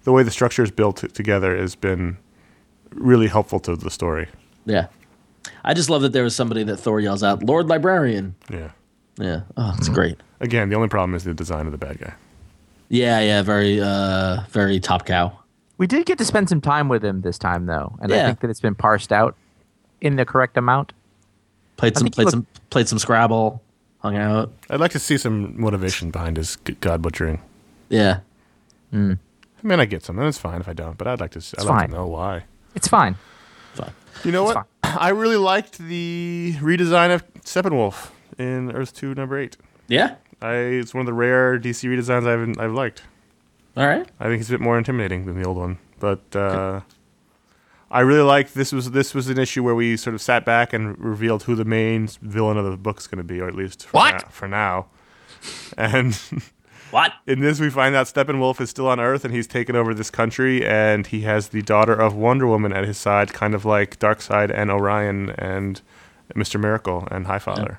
[0.04, 2.18] the way the structure is built t- together has been
[2.92, 4.28] really helpful to the story.
[4.66, 4.88] yeah
[5.64, 8.70] i just love that there was somebody that thor yells out lord librarian Yeah.
[9.18, 12.14] yeah oh it's great Again, the only problem is the design of the bad guy.
[12.90, 15.38] yeah yeah very uh very top cow
[15.78, 18.40] We did get to spend some time with him this time, though, and I think
[18.42, 19.36] that it's been parsed out
[20.00, 20.94] in the correct amount.
[21.78, 23.62] Played some played looked- some played some Scrabble,
[24.00, 24.52] hung out.
[24.70, 27.42] I'd like to see some motivation behind his god butchering.
[27.90, 28.20] Yeah.
[28.94, 28.98] I
[29.68, 31.40] mean, I get some, and it's fine if I don't, but I'd like to.
[31.40, 31.90] s- I'd It's like fine.
[31.90, 32.44] to know why.
[32.76, 33.16] It's fine.
[33.74, 33.92] Fine.
[34.24, 34.68] You know It's what?
[34.84, 39.58] I really liked the redesign of Steppenwolf in Earth Two Number Eight.
[39.88, 40.16] Yeah.
[40.42, 43.02] I it's one of the rare DC redesigns I've I've liked.
[43.76, 44.08] All right.
[44.20, 46.82] I think it's a bit more intimidating than the old one, but uh,
[47.96, 50.74] I really liked this was this was an issue where we sort of sat back
[50.74, 53.86] and revealed who the main villain of the book's going to be, or at least
[53.86, 54.12] for What?
[54.14, 54.86] now, for now.
[55.78, 56.20] And
[56.92, 57.14] What?
[57.26, 60.10] in this, we find out Steppenwolf is still on Earth and he's taken over this
[60.10, 63.98] country, and he has the daughter of Wonder Woman at his side, kind of like
[63.98, 65.82] Darkseid and Orion and
[66.36, 67.70] Mister Miracle and Highfather.
[67.70, 67.78] Yeah.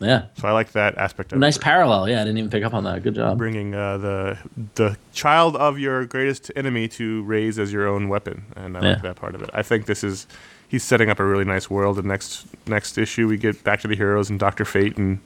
[0.00, 1.58] So I like that aspect of Nice it.
[1.58, 2.08] Nice parallel.
[2.08, 3.02] Yeah, I didn't even pick up on that.
[3.02, 3.36] Good job.
[3.38, 4.38] bringing uh, the
[4.76, 8.88] the child of your greatest enemy to raise as your own weapon, and I Yeah.
[8.92, 9.50] like that part of it.
[9.52, 10.26] I think this is
[10.68, 11.96] he's setting up a really nice world.
[11.96, 15.18] The next next issue, we get back to the heroes and Doctor Fate, and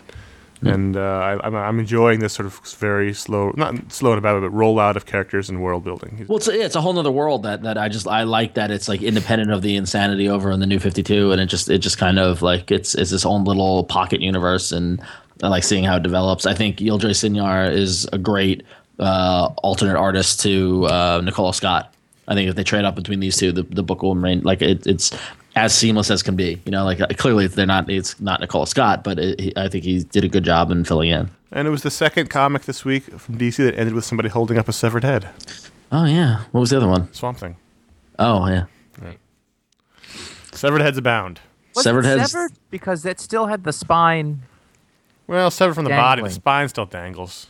[0.63, 4.37] and uh, I, I'm I'm enjoying this sort of very slow, not slow and about
[4.37, 6.25] it, but rollout of characters and world building.
[6.29, 8.71] Well, it's a, it's a whole nother world that, that I just I like that
[8.71, 11.69] it's like independent of the insanity over in the New Fifty Two, and it just
[11.69, 15.03] it just kind of like it's it's this own little pocket universe, and
[15.43, 16.47] I like seeing how it develops.
[16.47, 18.63] I think Yildiray Cinar is a great
[18.99, 21.93] uh, alternate artist to uh, Nicola Scott.
[22.29, 24.63] I think if they trade up between these two, the, the book will remain like
[24.63, 25.11] it, it's
[25.57, 26.61] as seamless as can be.
[26.65, 29.69] You know, like uh, clearly they're not it's not Nicola Scott, but it, he, I
[29.69, 31.31] think he did a good job in filling in.
[31.51, 34.59] and it was the second comic this week from DC that ended with somebody holding
[34.59, 35.29] up a severed head.
[35.91, 37.13] Oh yeah, what was the other one?
[37.13, 37.57] Swamp Thing.
[38.19, 38.65] Oh yeah,
[40.53, 41.41] Severed heads abound.
[41.75, 44.43] Was Severed it heads- severed because it still had the spine.
[45.27, 47.47] Well, severed from the body, the spine still dangles.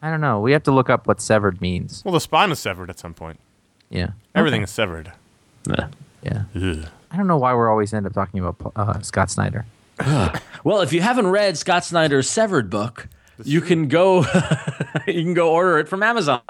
[0.00, 0.38] I don't know.
[0.40, 2.02] We have to look up what severed means.
[2.04, 3.40] Well, the spine is severed at some point.
[3.90, 4.10] Yeah.
[4.34, 5.12] Everything is severed.
[5.68, 5.88] Yeah.
[6.22, 6.42] Yeah.
[6.54, 6.88] Ugh.
[7.16, 9.64] I don't know why we're always end up talking about uh, Scott Snyder.
[10.64, 13.06] Well, if you haven't read Scott Snyder's Severed book,
[13.44, 14.18] you can go
[15.06, 16.42] you can go order it from Amazon.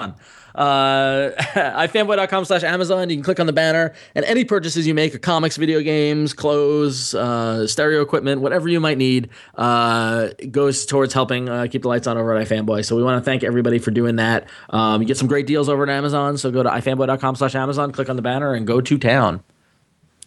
[0.55, 3.11] Uh, ifanboy.com slash Amazon.
[3.11, 6.33] You can click on the banner, and any purchases you make of comics, video games,
[6.33, 11.87] clothes, uh, stereo equipment, whatever you might need, uh, goes towards helping uh, keep the
[11.87, 12.83] lights on over at iFanboy.
[12.83, 14.49] So we want to thank everybody for doing that.
[14.71, 16.39] Um, you get some great deals over at Amazon.
[16.39, 19.43] So go to ifanboy.com slash Amazon, click on the banner, and go to town.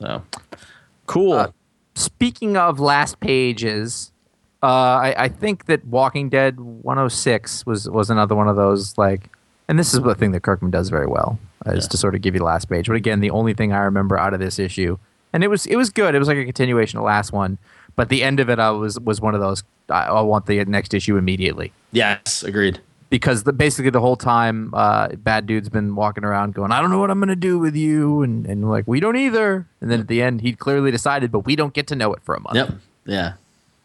[0.00, 0.22] So
[1.06, 1.32] cool.
[1.32, 1.48] Uh,
[1.94, 4.12] Speaking of last pages,
[4.62, 9.28] uh, I, I think that Walking Dead 106 was was another one of those like,
[9.68, 12.22] and this is the thing that Kirkman does very well uh, is to sort of
[12.22, 12.86] give you the last page.
[12.86, 14.98] But again, the only thing I remember out of this issue,
[15.32, 16.14] and it was it was good.
[16.14, 17.58] It was like a continuation of the last one,
[17.96, 19.62] but the end of it, I was was one of those.
[19.90, 22.80] I, I want the next issue immediately yes, agreed.
[23.10, 26.90] Because the, basically the whole time, uh, bad dude's been walking around going, "I don't
[26.90, 29.66] know what I'm gonna do with you," and and like we don't either.
[29.80, 32.22] And then at the end, he clearly decided, but we don't get to know it
[32.22, 32.56] for a month.
[32.56, 32.70] Yep.
[33.04, 33.32] Yeah.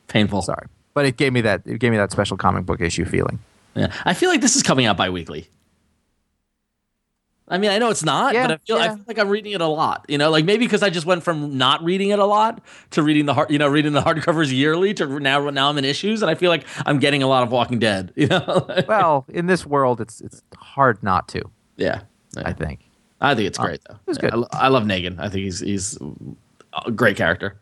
[0.07, 0.43] Painful.
[0.43, 3.39] Sorry, but it gave me that it gave me that special comic book issue feeling.
[3.73, 5.49] Yeah, I feel like this is coming out bi-weekly.
[7.47, 9.51] I mean, I know it's not, Yeah, but I feel, I feel like I'm reading
[9.51, 10.05] it a lot.
[10.09, 12.59] You know, like maybe because I just went from not reading it a lot
[12.91, 15.85] to reading the hard, you know, reading the hardcovers yearly to now now I'm in
[15.85, 18.11] issues, and I feel like I'm getting a lot of Walking Dead.
[18.15, 21.43] You know, Well, in this world, it's it's hard not to.
[21.77, 22.01] yeah,
[22.37, 22.79] I think.
[23.21, 23.97] I think it's great though.
[24.07, 24.33] Yeah, good.
[24.51, 25.19] I, I love Negan.
[25.19, 25.97] I think he's he's
[26.85, 27.57] a great character.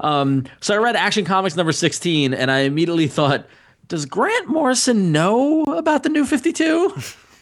[0.00, 3.46] Um, so I read Action Comics number sixteen, and I immediately thought,
[3.86, 6.92] does Grant Morrison know about the New Fifty Two?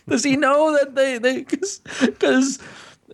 [0.09, 2.59] Does he know that they they because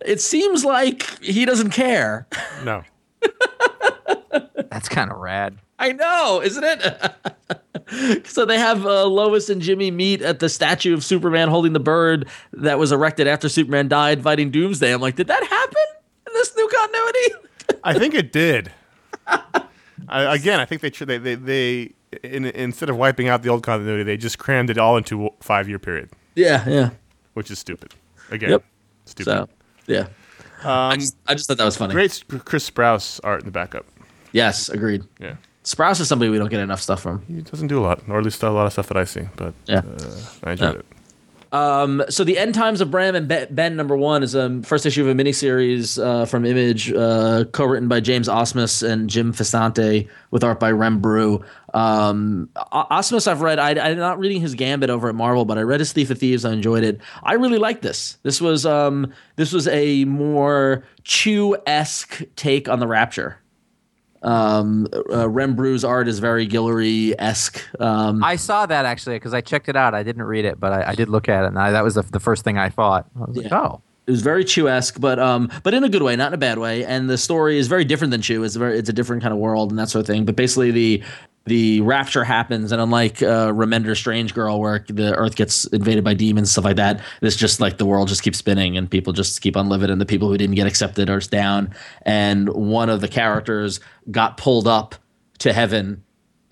[0.05, 2.27] it seems like he doesn't care.
[2.63, 2.83] No.
[4.69, 5.57] That's kind of rad.
[5.79, 8.27] I know, isn't it?
[8.27, 11.79] so they have uh, Lois and Jimmy meet at the statue of Superman holding the
[11.79, 14.93] bird that was erected after Superman died, fighting Doomsday.
[14.93, 15.83] I'm like, did that happen
[16.27, 17.79] in this new continuity?
[17.83, 18.71] I think it did.
[19.27, 23.49] I, again, I think they, tr- they they they in, instead of wiping out the
[23.49, 26.89] old continuity, they just crammed it all into a five year period, yeah, yeah.
[27.33, 27.93] which is stupid.
[28.31, 28.63] Again, Yep.
[29.05, 29.25] stupid.
[29.25, 29.49] So,
[29.87, 30.07] yeah.
[30.63, 31.93] I, um, just, I just thought that was funny.
[31.93, 33.85] great Chris Sprouse art in the backup.
[34.31, 35.03] Yes, agreed.
[35.19, 37.23] Yeah, Sprouse is somebody we don't get enough stuff from.
[37.27, 39.27] he doesn't do a lot, or at least a lot of stuff that I see.
[39.35, 39.79] But Yeah.
[39.79, 40.79] uh, I enjoyed Yeah.
[40.79, 40.85] it.
[41.53, 44.87] Um, so the End Times of Bram and Ben number one is a um, first
[44.87, 50.09] issue of a miniseries uh, from Image, uh, co-written by James Asmus and Jim Festante,
[50.31, 51.45] with art by Rem Broo.
[51.75, 53.59] Um, Asmus, I've read.
[53.59, 56.17] I, I'm not reading his Gambit over at Marvel, but I read his Thief of
[56.17, 56.43] Thieves.
[56.43, 56.99] I enjoyed it.
[57.21, 58.17] I really liked this.
[58.23, 63.37] This was um, this was a more Chew esque take on the Rapture.
[64.23, 67.61] Um, uh, Rem Broo's art is very Guillory esque.
[67.79, 69.93] Um, I saw that actually because I checked it out.
[69.93, 71.95] I didn't read it, but I, I did look at it, and I, that was
[71.95, 73.05] the, the first thing I thought.
[73.15, 76.15] I was like, oh, it was very Chew-esque, but um, but in a good way,
[76.15, 76.83] not in a bad way.
[76.83, 78.43] And the story is very different than Chew.
[78.43, 80.25] It's very, it's a different kind of world and that sort of thing.
[80.25, 81.03] But basically, the
[81.45, 86.13] the rapture happens, and unlike uh, Remender Strange Girl, where the Earth gets invaded by
[86.13, 89.41] demons, stuff like that, it's just like the world just keeps spinning, and people just
[89.41, 91.73] keep on living, and the people who didn't get accepted are down.
[92.03, 93.79] And one of the characters
[94.09, 94.95] got pulled up
[95.39, 96.03] to heaven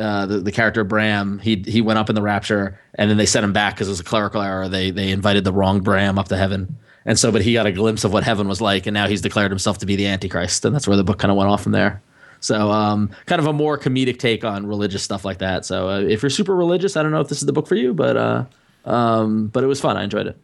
[0.01, 3.25] uh, the, the character Bram, he he went up in the rapture, and then they
[3.27, 4.67] sent him back because it was a clerical error.
[4.67, 7.71] They they invited the wrong Bram up to heaven, and so but he got a
[7.71, 10.65] glimpse of what heaven was like, and now he's declared himself to be the Antichrist,
[10.65, 12.01] and that's where the book kind of went off from there.
[12.41, 15.63] So um, kind of a more comedic take on religious stuff like that.
[15.65, 17.75] So uh, if you're super religious, I don't know if this is the book for
[17.75, 18.45] you, but uh,
[18.85, 19.95] um, but it was fun.
[19.95, 20.37] I enjoyed it.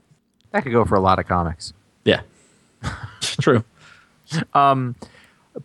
[0.51, 1.73] that could go for a lot of comics.
[2.05, 2.21] Yeah,
[3.21, 3.63] true.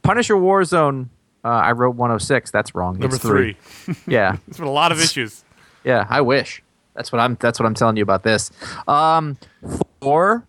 [0.02, 1.08] Punisher Warzone.
[1.44, 2.50] Uh, I wrote 106.
[2.52, 2.98] That's wrong.
[2.98, 3.56] Number It's three.
[4.06, 5.44] yeah, It's been a lot of issues.
[5.84, 6.06] yeah.
[6.08, 6.62] I wish.
[6.94, 7.36] That's what I'm.
[7.40, 8.50] That's what I'm telling you about this.
[8.86, 9.38] Um,
[10.00, 10.46] Thor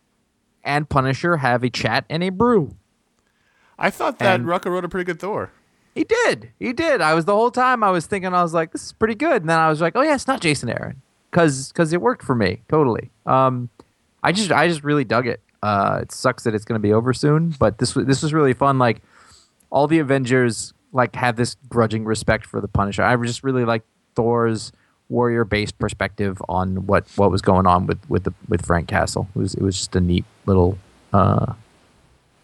[0.64, 2.76] and Punisher have a chat and a brew.
[3.80, 5.52] I thought that And- Rucka wrote a pretty good Thor.
[5.96, 6.52] He did.
[6.60, 7.02] He did.
[7.02, 9.44] I was the whole time I was thinking I was like, this is pretty good.
[9.44, 12.24] And then I was like, oh yeah, it's not Jason Aaron because because it worked
[12.24, 13.12] for me totally.
[13.26, 13.70] Um,
[14.24, 15.42] I just I just really dug it.
[15.62, 18.34] Uh, it sucks that it's going to be over soon, but this was this was
[18.34, 18.80] really fun.
[18.80, 19.02] Like
[19.70, 23.04] all the Avengers like have this grudging respect for the Punisher.
[23.04, 23.84] I just really like
[24.16, 24.72] Thor's
[25.10, 29.28] warrior based perspective on what what was going on with with the with Frank Castle.
[29.36, 30.78] It was it was just a neat little
[31.12, 31.54] uh,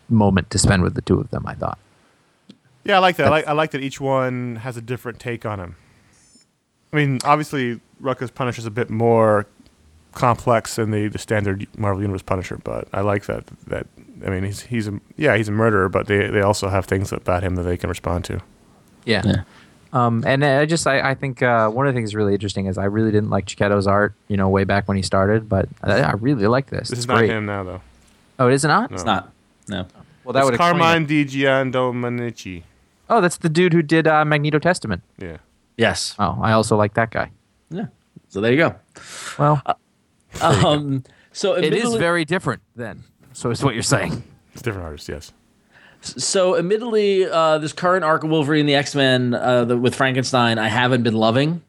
[0.10, 1.46] moment to spend with the two of them.
[1.48, 1.80] I thought.
[2.90, 3.28] Yeah, I like that.
[3.28, 5.76] I like, I like that each one has a different take on him.
[6.92, 9.46] I mean, obviously, Rucka's Punisher is a bit more
[10.14, 13.46] complex than the, the standard Marvel Universe Punisher, but I like that.
[13.68, 13.86] That
[14.26, 17.12] I mean, he's he's a yeah, he's a murderer, but they they also have things
[17.12, 18.42] about him that they can respond to.
[19.06, 19.22] Yeah.
[19.24, 19.44] Yeah.
[19.94, 22.80] Um, and I just I, I think uh, one of the things really interesting is
[22.80, 26.02] I really didn't like Checchetto's art, you know, way back when he started, but I,
[26.02, 26.90] I really like this.
[26.90, 27.30] This It's is not great.
[27.30, 27.82] him now, though.
[28.40, 28.90] Oh, it is not.
[28.90, 28.96] No.
[28.96, 29.32] It's not.
[29.68, 29.86] No.
[30.24, 31.08] Well, that would it's explain Carmine it.
[31.08, 32.64] Di Giandomenico.
[33.10, 35.02] Oh, that's the dude who did uh, Magneto Testament.
[35.18, 35.38] Yeah.
[35.78, 36.16] Yes.
[36.20, 37.32] Oh, I also like that guy.
[37.70, 37.88] Yeah.
[38.28, 38.76] So there you go.
[39.38, 39.62] Well,
[40.42, 43.04] Um, so it is very different then.
[43.34, 44.24] So is what you're saying.
[44.54, 45.32] It's different artists, yes.
[46.02, 50.70] So, admittedly, uh, this current arc of Wolverine, the X Men, uh, with Frankenstein, I
[50.70, 51.62] haven't been loving.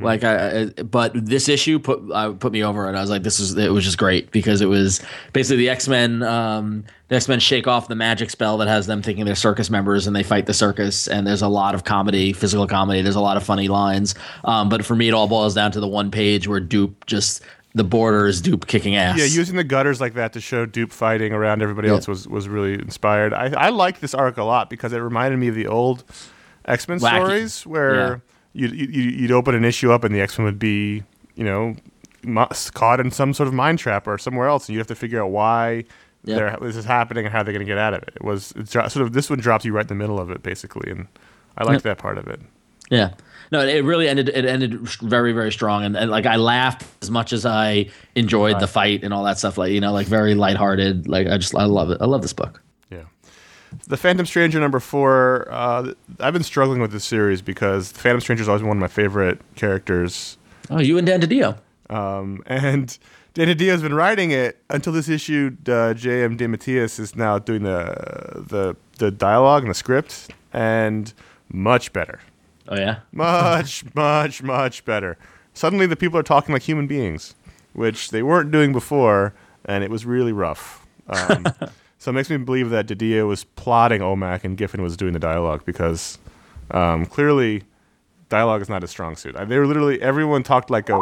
[0.00, 2.96] Like, I, I, but this issue put uh, put me over it.
[2.96, 5.00] I was like, this is it was just great because it was
[5.32, 6.22] basically the X Men.
[6.24, 9.70] Um, the X Men shake off the magic spell that has them thinking they're circus
[9.70, 11.06] members, and they fight the circus.
[11.06, 13.02] And there's a lot of comedy, physical comedy.
[13.02, 14.14] There's a lot of funny lines.
[14.44, 17.42] Um, but for me, it all boils down to the one page where Dupe just
[17.76, 19.18] the border is Dupe kicking ass.
[19.18, 21.94] Yeah, using the gutters like that to show Dupe fighting around everybody Yeah.
[21.94, 23.32] else was, was really inspired.
[23.34, 26.04] I, I liked this arc a lot because it reminded me of the old
[26.64, 28.20] X Men stories where you'd,
[28.54, 31.02] you'd, you'd open an issue up and the X Men would be,
[31.34, 31.76] you know,
[32.72, 35.22] caught in some sort of mind trap or somewhere else, and you have to figure
[35.22, 35.84] out why
[36.22, 38.14] they're, this is happening and how they're going to get out of it.
[38.16, 40.90] It was sort of this one drops you right in the middle of it, basically,
[40.90, 41.06] and
[41.58, 42.40] I liked that part of it.
[42.90, 43.12] Yeah.
[43.52, 44.30] No, it really ended.
[44.30, 48.58] It ended very, very strong, and, and like I laughed as much as I enjoyed
[48.58, 49.58] the fight and all that stuff.
[49.58, 51.06] Like you know, like very lighthearted.
[51.06, 51.98] Like I just I love it.
[52.00, 52.62] I love this book.
[53.86, 55.48] The Phantom Stranger number four.
[55.50, 58.80] Uh, I've been struggling with this series because the Phantom Stranger is always one of
[58.80, 60.38] my favorite characters.
[60.70, 61.58] Oh, you and Dan DiDio.
[61.90, 62.96] Um, and
[63.34, 65.56] Dan DiDio has been writing it until this issue.
[65.66, 66.36] Uh, J.M.
[66.38, 71.12] DeMatteis is now doing the the the dialogue and the script, and
[71.52, 72.20] much better,
[72.68, 73.00] Oh yeah.
[73.12, 75.18] much much much better.
[75.52, 77.34] Suddenly, the people are talking like human beings,
[77.72, 80.86] which they weren't doing before, and it was really rough.
[81.08, 81.44] Um,
[82.04, 85.18] so it makes me believe that DiDio was plotting OMAC and Giffen was doing the
[85.18, 86.18] dialogue because
[86.70, 87.62] um, clearly
[88.28, 89.34] dialogue is not a strong suit.
[89.48, 91.00] They were literally everyone talked like a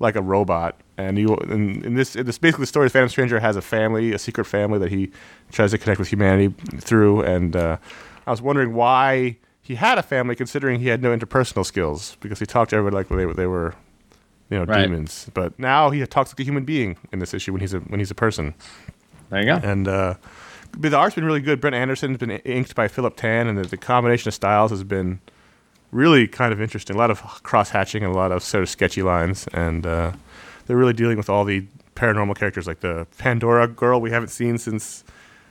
[0.00, 2.88] like a robot, and you in this in this basically the story.
[2.88, 5.12] Phantom Stranger has a family, a secret family that he
[5.52, 7.76] tries to connect with humanity through, and uh,
[8.26, 12.40] I was wondering why he had a family, considering he had no interpersonal skills, because
[12.40, 13.74] he talked to everybody like they were they were
[14.50, 14.82] you know Right.
[14.82, 15.30] demons.
[15.32, 18.00] But now he talks like a human being in this issue when he's a when
[18.00, 18.54] he's a person,
[19.30, 19.54] There you go.
[19.62, 19.88] and.
[19.88, 20.14] uh
[20.78, 21.60] the art's been really good.
[21.60, 25.20] Brent Anderson's been inked by Philip Tan, and the, the combination of styles has been
[25.90, 26.96] really kind of interesting.
[26.96, 30.12] A lot of cross hatching and a lot of sort of sketchy lines, and uh,
[30.66, 31.66] they're really dealing with all the
[31.96, 35.04] paranormal characters, like the Pandora girl we haven't seen since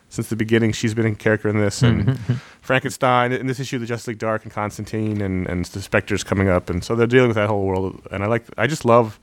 [0.07, 0.71] since the beginning.
[0.71, 2.17] She's been a character in this, and
[2.61, 6.47] Frankenstein in this issue, the Justice League Dark and Constantine, and and the Spectre's coming
[6.47, 8.01] up, and so they're dealing with that whole world.
[8.09, 9.19] And I like, I just love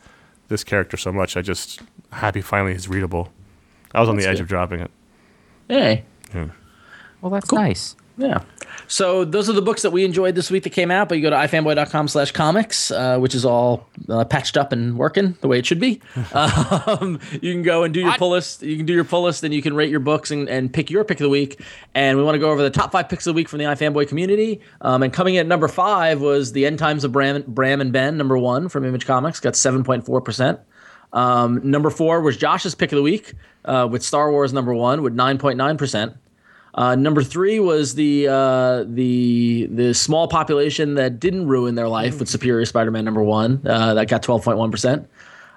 [0.48, 1.36] this character so much.
[1.36, 1.80] I just
[2.12, 3.30] happy finally he's readable.
[3.97, 4.42] I was on the edge good.
[4.42, 4.90] of dropping it.
[5.68, 6.05] Hey.
[6.34, 6.49] Yeah.
[7.20, 7.97] Well, that's nice.
[8.18, 8.42] Yeah.
[8.88, 11.09] So those are the books that we enjoyed this week that came out.
[11.09, 14.97] But you go to ifanboy.com slash comics, uh, which is all uh, patched up and
[14.97, 16.01] working the way it should be.
[16.32, 18.18] um, you can go and do your What?
[18.18, 18.62] pull list.
[18.62, 20.90] You can do your pull list and you can rate your books and, and pick
[20.90, 21.61] your pick of the week.
[21.94, 23.64] And we want to go over the top five picks of the week from the
[23.64, 24.61] iFanboy community.
[24.82, 27.92] Um, and coming in at number five was The End Times of Bram, Bram and
[27.92, 30.59] Ben, number one from Image Comics, got 7.4%.
[31.17, 33.33] Um, number four was Josh's pick of the week
[33.64, 36.14] uh, with Star Wars number one with 9.9%.
[36.75, 42.19] Uh, number three was the uh, the the small population that didn't ruin their life
[42.19, 43.67] with Superior Spider-Man number one.
[43.67, 45.09] Uh, that got 12.1 percent.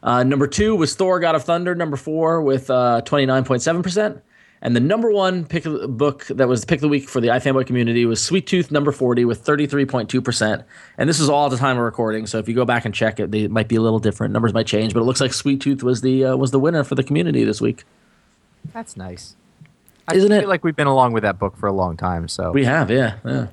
[0.01, 1.75] Uh, number two was Thor: God of Thunder.
[1.75, 4.23] Number four with uh, 29.7 percent.
[4.61, 7.07] And the number one pick of the book that was the pick of the week
[7.07, 10.63] for the iFanboy community was Sweet Tooth number 40 with 33.2%.
[10.97, 12.93] And this is all at the time of recording, so if you go back and
[12.93, 14.33] check it, they might be a little different.
[14.33, 16.83] Numbers might change, but it looks like Sweet Tooth was the uh, was the winner
[16.83, 17.85] for the community this week.
[18.73, 19.35] That's nice.
[20.09, 20.47] I Isn't feel it?
[20.47, 22.27] like we've been along with that book for a long time.
[22.27, 23.47] So We have, yeah, yeah.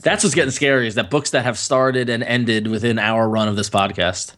[0.00, 3.48] That's what's getting scary is that books that have started and ended within our run
[3.48, 4.34] of this podcast.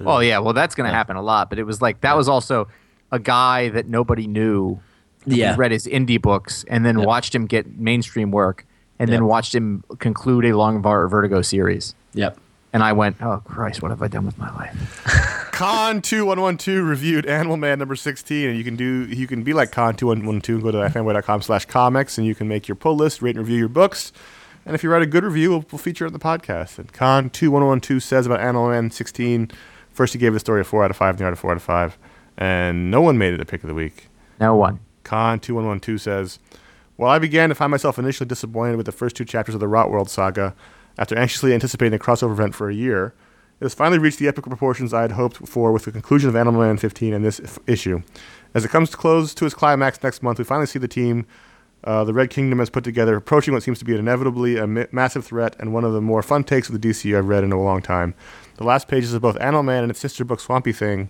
[0.00, 1.50] Oh yeah, well, that's going to happen a lot.
[1.50, 2.68] But it was like that was also
[3.12, 4.80] a guy that nobody knew.
[5.26, 5.54] Who Yeah.
[5.58, 7.04] read his indie books and then Yeah.
[7.04, 8.64] watched him get mainstream work,
[8.98, 9.16] and Yeah.
[9.16, 11.94] then watched him conclude a long Vertigo series.
[12.14, 12.38] Yep.
[12.72, 16.40] And I went, "Oh Christ, what have I done with my life?" Con two one
[16.40, 19.72] one two reviewed Animal Man number sixteen, and you can do you can be like
[19.72, 22.68] Con two one one two and go to fanboy.com slash comics, and you can make
[22.68, 24.12] your pull list, rate and review your books,
[24.64, 26.78] and if you write a good review, we'll, we'll feature it in the podcast.
[26.78, 29.50] And Con two one one two says about Animal Man sixteen,
[29.92, 31.50] first he gave the story a four out of five, and the art a four
[31.50, 31.98] out of five,
[32.38, 34.08] and no one made it a pick of the week.
[34.40, 34.78] No one.
[35.10, 36.38] Con two one one two says,
[36.94, 39.66] "While I began to find myself initially disappointed with the first two chapters of the
[39.66, 40.54] Rot World saga,
[40.96, 43.12] after anxiously anticipating a crossover event for a year,
[43.60, 46.36] it has finally reached the epic proportions I had hoped for with the conclusion of
[46.36, 48.02] Animal Man 15 and this issue.
[48.54, 51.26] As it comes to close to its climax next month, we finally see the team."
[51.82, 54.86] Uh, the Red Kingdom has put together, approaching what seems to be inevitably a mi-
[54.92, 57.52] massive threat and one of the more fun takes of the DCU I've read in
[57.52, 58.14] a long time.
[58.58, 61.08] The last pages of both Animal Man and its sister book Swampy Thing,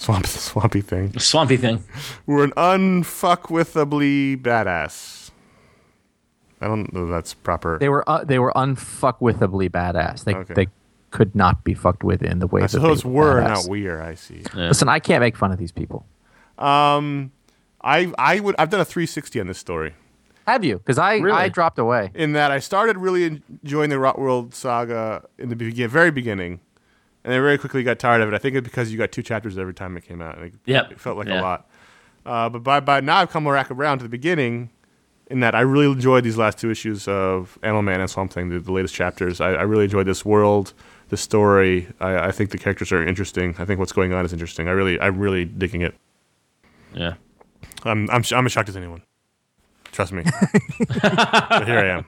[0.00, 1.84] Swamp, Swampy Thing, Swampy thing.
[2.26, 5.30] We're an unfuckwithably badass.
[6.60, 7.78] I don't know if that's proper.
[7.78, 10.24] They were uh, they were unfuckwithably badass.
[10.24, 10.54] They Okay.
[10.54, 10.66] they
[11.10, 13.64] could not be fucked with in the way I that they suppose were, badass.
[13.64, 14.00] not we are.
[14.02, 14.42] I see.
[14.54, 16.06] Listen, I can't make fun of these people.
[16.58, 17.32] Um,
[17.82, 19.94] I I would I've done a 360 on this story.
[20.46, 20.78] Have you?
[20.78, 21.36] Because I Really?
[21.38, 22.10] I dropped away.
[22.14, 23.24] in that I started really
[23.62, 26.60] enjoying the Rot World saga in the begin- very beginning,
[27.24, 28.34] and then very quickly got tired of it.
[28.34, 30.36] I think it's because you got two chapters every time it came out.
[30.38, 30.92] and It, Yep.
[30.92, 31.40] it felt like Yeah.
[31.40, 31.68] a lot.
[32.26, 34.70] Uh, but by, by now I've come back around to the beginning,
[35.28, 38.48] in that I really enjoyed these last two issues of Animal Man and Swamp Thing,
[38.48, 39.40] the, the latest chapters.
[39.40, 40.72] I, I really enjoyed this world,
[41.08, 41.86] the story.
[42.00, 43.54] I, I think the characters are interesting.
[43.58, 44.66] I think what's going on is interesting.
[44.66, 45.94] I really, I'm really digging it.
[46.94, 47.14] Yeah.
[47.84, 49.02] I'm, I'm, sh- I'm as shocked as anyone.
[49.92, 50.24] Trust me.
[51.02, 52.06] but here I am.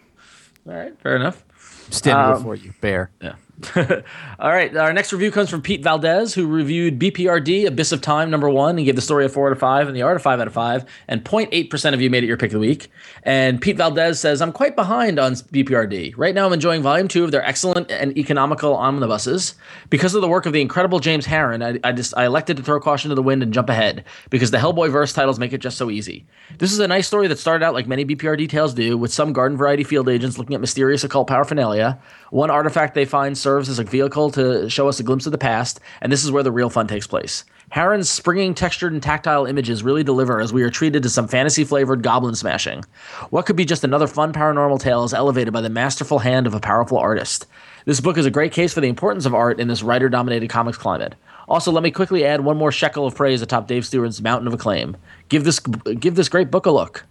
[0.69, 0.99] All right.
[1.01, 1.45] Fair enough.
[1.87, 3.11] I'm standing Um, before you, bear.
[3.21, 3.35] Yeah.
[4.39, 4.77] All right.
[4.77, 8.77] Our next review comes from Pete Valdez, who reviewed BPRD Abyss of Time number one
[8.77, 10.47] and gave the story a four out of five and the art a five out
[10.47, 10.85] of five.
[11.09, 12.91] And 0.8% of you made it your pick of the week.
[13.23, 16.15] And Pete Valdez says, I'm quite behind on BPRD.
[16.17, 19.55] Right now, I'm enjoying volume two of their excellent and economical omnibuses.
[19.91, 22.63] Because of the work of the incredible James Harren, I, I just I elected to
[22.63, 25.59] throw caution to the wind and jump ahead because the Hellboy verse titles make it
[25.59, 26.27] just so easy.
[26.59, 29.33] This is a nice story that started out like many BPRD tales do, with some
[29.33, 32.01] garden variety field agents looking at mysterious occult paraphernalia.
[32.33, 35.39] One artifact they find serves as a vehicle to show us a glimpse of the
[35.39, 37.45] past, and this is where the real fun takes place.
[37.68, 41.62] Harren's springing, textured, and tactile images really deliver as we are treated to some fantasy
[41.62, 42.85] flavored goblin smashing.
[43.28, 46.55] What could be just another fun paranormal tale is elevated by the masterful hand of
[46.55, 47.47] a powerful artist.
[47.85, 50.49] This book is a great case for the importance of art in this writer dominated
[50.49, 51.14] comics climate.
[51.49, 54.55] Also, let me quickly add one more shekel of praise atop Dave Stewart's mountain of
[54.55, 54.97] acclaim.
[55.28, 57.05] Give this give this great book a look.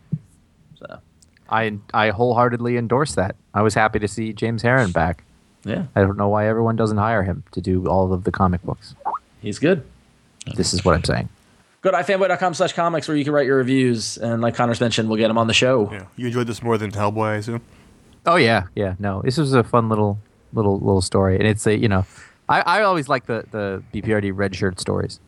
[1.51, 3.35] So, I I wholeheartedly endorse that.
[3.53, 5.23] I was happy to see James Harren back.
[5.63, 8.63] yeah, I don't know why everyone doesn't hire him to do all of the comic
[8.63, 8.95] books.
[9.41, 9.83] he's good.
[10.55, 11.29] This is what I'm saying.
[11.81, 14.17] Go to ifanboy.com slash comics where you can write your reviews.
[14.17, 15.89] And like Connor's mentioned, we'll get them on the show.
[15.91, 16.05] Yeah.
[16.15, 17.61] You enjoyed this more than Hellboy, I assume?
[18.25, 18.95] Oh yeah, yeah.
[18.99, 20.19] No, this was a fun little
[20.53, 22.05] little little story, and it's a you know,
[22.49, 25.19] I, I always like the the BPRD red shirt stories.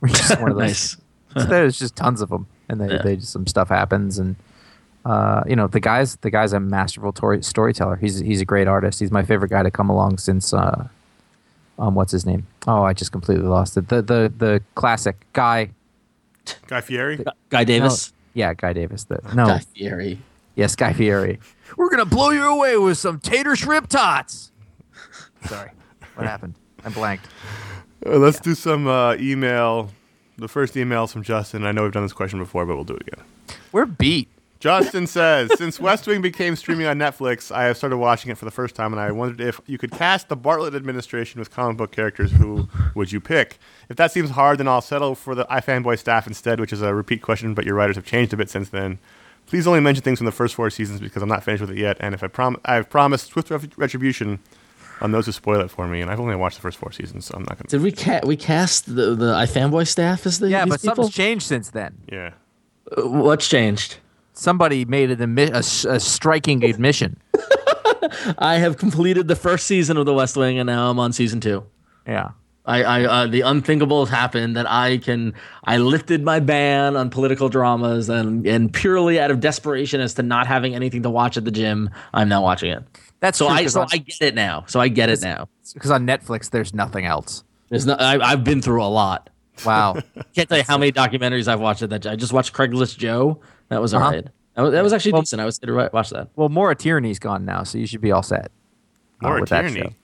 [0.06, 0.96] Just one of those-
[1.36, 1.44] nice.
[1.44, 3.02] so there's just tons of them, and they, Yeah.
[3.02, 4.36] they just some stuff happens, and
[5.04, 7.96] uh, you know the guy's the guy's a masterful tori- storyteller.
[7.96, 9.00] He's he's a great artist.
[9.00, 10.88] He's my favorite guy to come along since uh,
[11.78, 12.46] um, what's his name?
[12.66, 13.88] Oh, I just completely lost it.
[13.88, 15.70] The the the classic guy.
[16.66, 17.24] Guy Fieri?
[17.48, 18.12] Guy Davis.
[18.12, 19.04] No, yeah, Guy Davis.
[19.04, 20.18] The no, Guy Fieri.
[20.54, 21.38] yes, Guy Fieri.
[21.76, 24.52] We're gonna blow you away with some tater shrimp tots.
[25.46, 25.70] Sorry,
[26.14, 26.54] what happened?
[26.84, 27.26] I blanked.
[28.04, 29.90] Uh, let's do some uh, email.
[30.36, 31.64] The first email is from Justin.
[31.64, 33.24] I know we've done this question before, but we'll do it again.
[33.72, 34.28] We're beat.
[34.60, 38.44] Justin says, since West Wing became streaming on Netflix, I have started watching it for
[38.44, 41.78] the first time, and I wondered if you could cast the Bartlet administration with comic
[41.78, 43.58] book characters, who would you pick?
[43.88, 46.94] If that seems hard, then I'll settle for the iFanboy staff instead, which is a
[46.94, 48.98] repeat question, but your writers have changed a bit since then.
[49.46, 51.78] Please only mention things from the first four seasons because I'm not finished with it
[51.78, 54.38] yet, and if I prom- I've promised swift retribution
[55.00, 57.24] on those who spoil it for me, and I've only watched the first four seasons,
[57.24, 57.68] so I'm not gonna.
[57.68, 60.96] Did we ca- we cast the the iFanboy staff as the Yeah, these but people?
[60.96, 61.96] something's changed since then.
[62.12, 62.32] Yeah.
[62.96, 63.96] Uh, What's changed?
[64.32, 67.16] Somebody made an admi- a, a striking admission.
[68.38, 71.40] I have completed the first season of The West Wing, and now I'm on season
[71.40, 71.64] two.
[72.06, 72.30] Yeah.
[72.66, 75.32] I, I uh, the unthinkable has happened that I can
[75.64, 80.22] I lifted my ban on political dramas and and purely out of desperation as to
[80.22, 82.84] not having anything to watch at the gym, I'm now watching it.
[83.20, 84.64] That's So true, I so on, I get it now.
[84.68, 85.48] So I get it now.
[85.72, 87.44] because on Netflix there's nothing else.
[87.70, 89.30] There's no I, I've been through a lot.
[89.64, 89.94] Wow.
[90.34, 92.06] Can't tell you how many documentaries I've watched that.
[92.06, 93.40] I just watched Craigslist Joe.
[93.70, 94.04] That was Uh-huh.
[94.04, 94.26] alright.
[94.54, 95.40] That was, that was actually decent.
[95.40, 96.28] I was going to watch that.
[96.36, 98.46] well, Maura Tierney's gone now, so you should be all set.
[99.22, 99.96] uh, Maura with that Tierney?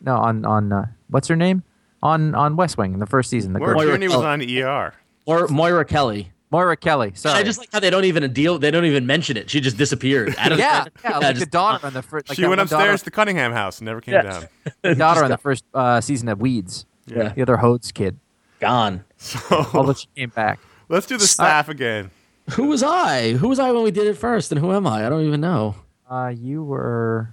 [0.00, 1.62] No, on on uh, what's her name?
[2.02, 3.52] On on West Wing in the first season.
[3.52, 3.78] The Maura girl.
[3.84, 4.94] Moira Tierney was on ER.
[5.26, 6.32] Or Moira Kelly.
[6.52, 7.12] Moira Kelly.
[7.14, 7.38] Sorry.
[7.38, 8.58] I just like how they don't even deal.
[8.58, 9.50] They don't even mention it.
[9.50, 10.34] She just disappeared.
[10.38, 12.28] Out of- yeah, yeah, like the just- daughter on the first.
[12.28, 14.22] Like she went upstairs to Cunningham House and never came Yeah.
[14.22, 14.48] down.
[14.82, 16.86] Daughter, daughter on the first uh, season of Weeds.
[17.06, 17.28] Yeah.
[17.34, 18.18] The other Hodes kid.
[18.60, 19.04] gone.
[19.18, 20.58] So, Although she came back.
[20.88, 22.10] Let's do the staff again.
[22.52, 23.32] Who was I?
[23.32, 24.50] Who was I when we did it first?
[24.52, 25.06] And who am I?
[25.06, 25.74] I don't even know.
[26.10, 27.30] Uh, you were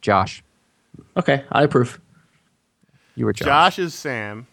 [0.00, 0.42] Josh.
[1.16, 2.00] Okay, I approve.
[3.14, 3.46] You were Josh.
[3.46, 4.46] Josh is Sam.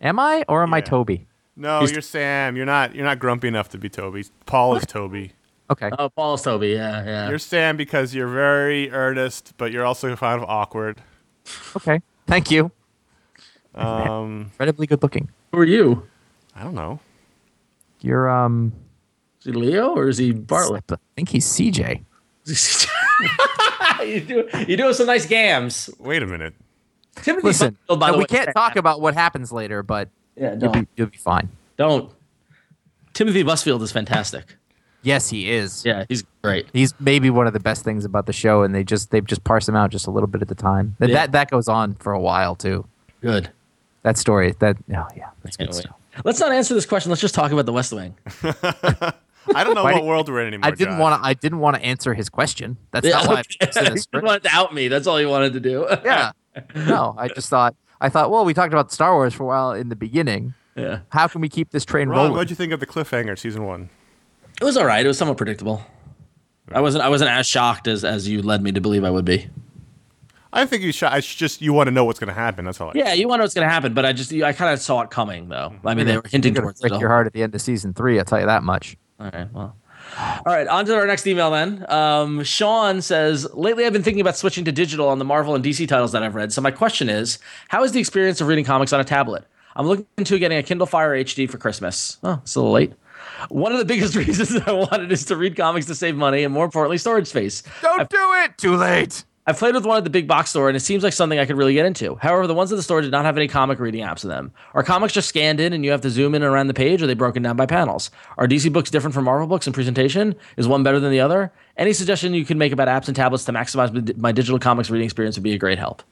[0.00, 1.26] Am I or am I Toby?
[1.56, 2.56] No, He's- you're Sam.
[2.56, 2.94] You're not.
[2.94, 4.24] You're not grumpy enough to be Toby.
[4.44, 5.32] Paul is Toby.
[5.70, 5.90] Okay.
[5.98, 6.68] Oh, Paul's Toby.
[6.68, 7.28] Yeah, yeah.
[7.28, 11.02] You're Sam because you're very earnest, but you're also kind of awkward.
[11.74, 12.00] Okay.
[12.26, 12.70] Thank you.
[13.74, 15.28] Um, Incredibly good looking.
[15.50, 16.06] who are you?
[16.54, 17.00] I don't know.
[18.06, 18.72] You're um.
[19.40, 20.84] Is he Leo or is he Bartlett?
[20.92, 22.04] I think he's CJ.
[24.06, 25.90] you do you doing some nice gams.
[25.98, 26.54] Wait a minute.
[27.16, 30.08] Timothy Listen, Busfield, by now, the we way, can't talk about what happens later, but
[30.36, 31.48] Yeah, you'll be, you'll be fine.
[31.76, 32.12] don't.
[33.14, 34.56] Timothy Busfield is fantastic.
[35.02, 35.84] Yes, he is.
[35.84, 36.66] Yeah, he's great.
[36.72, 39.42] He's maybe one of the best things about the show, and they just they've just
[39.42, 40.94] parsed him out just a little bit at a time.
[41.00, 41.14] That Yeah.
[41.16, 42.86] that, that goes on for a while too.
[43.20, 43.50] Good.
[44.02, 44.54] That story.
[44.60, 45.95] That oh yeah, that's good Can't stuff.
[46.24, 47.10] Let's not answer this question.
[47.10, 48.16] Let's just talk about the West Wing.
[49.54, 50.66] I don't know Why what did- world we're in anymore.
[50.66, 51.26] I didn't want to.
[51.26, 52.76] I didn't want to answer his question.
[52.90, 53.34] That's not why.
[53.34, 54.26] I put this in he the just script.
[54.26, 54.88] wanted to out me.
[54.88, 55.86] That's all he wanted to do.
[56.04, 56.32] Yeah.
[56.74, 57.76] No, I just thought.
[58.00, 58.30] I thought.
[58.30, 60.54] Well, we talked about Star Wars for a while in the beginning.
[60.74, 61.00] yeah.
[61.10, 62.32] How can we keep this train Ron, rolling?
[62.32, 63.88] what'd you think of the cliffhanger season one?
[64.60, 65.04] It was all right.
[65.04, 65.82] It was somewhat predictable.
[66.72, 67.04] I wasn't.
[67.04, 69.48] I wasn't as shocked as as you led me to believe I would be.
[70.56, 71.16] I think you shot.
[71.16, 72.64] It's just you want to know what's going to happen.
[72.64, 72.88] That's all.
[72.88, 74.72] I Yeah, you want to know what's going to happen, but I just I kind
[74.72, 75.74] of saw it coming though.
[75.84, 76.88] I mean, they were hinting You're gonna towards it.
[76.88, 78.18] break your heart at the end of season three.
[78.18, 78.96] I'll tell you that much.
[79.20, 79.52] All right.
[79.52, 79.76] Well.
[80.18, 80.66] All right.
[80.66, 81.84] On to our next email then.
[81.90, 85.64] Um, Sean says, Lately I've been thinking about switching to digital on the Marvel and
[85.64, 86.52] DC titles that I've read.
[86.52, 87.38] So my question is,
[87.68, 89.44] how is the experience of reading comics on a tablet?
[89.74, 92.18] I'm looking into getting a Kindle Fire HD for Christmas.
[92.22, 92.94] Oh, it's a little late.
[93.50, 96.54] One of the biggest reasons I wanted is to read comics to save money and
[96.54, 97.62] more importantly, storage space.
[97.82, 98.56] Don't do it.
[98.56, 99.24] Too late.
[99.48, 101.46] I've played with one at the big box store, and it seems like something I
[101.46, 102.16] could really get into.
[102.16, 104.50] However, the ones at the store did not have any comic reading apps in them.
[104.74, 107.00] Are comics just scanned in and you have to zoom in and around the page,
[107.00, 108.10] or are they broken down by panels?
[108.38, 110.34] Are DC books different from Marvel books in presentation?
[110.56, 111.52] Is one better than the other?
[111.76, 115.04] Any suggestion you can make about apps and tablets to maximize my- digital comics reading
[115.04, 116.02] experience would be a great help.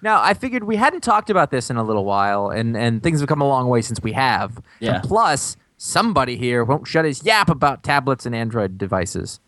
[0.00, 3.18] Now, I figured we hadn't talked about this in a little while, and, and things
[3.20, 4.62] have come a long way since we have.
[4.78, 4.96] Yeah.
[4.96, 9.40] And plus, somebody here won't shut his yap about tablets and Android devices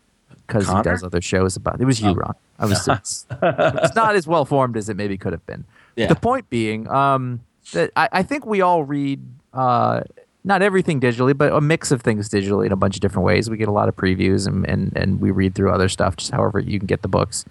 [0.47, 1.85] because he does other shows about it.
[1.85, 2.13] was you, oh.
[2.13, 2.35] Ron.
[2.59, 5.65] I was it's, it's not as well formed as it maybe could have been.
[5.95, 6.07] Yeah.
[6.07, 7.41] The point being um,
[7.73, 9.21] that I, I think we all read
[9.53, 10.01] uh,
[10.47, 13.49] not everything digitally, but a mix of things digitally in a bunch of different ways.
[13.49, 16.31] We get a lot of previews and, and, and we read through other stuff, just
[16.31, 17.43] however you can get the books.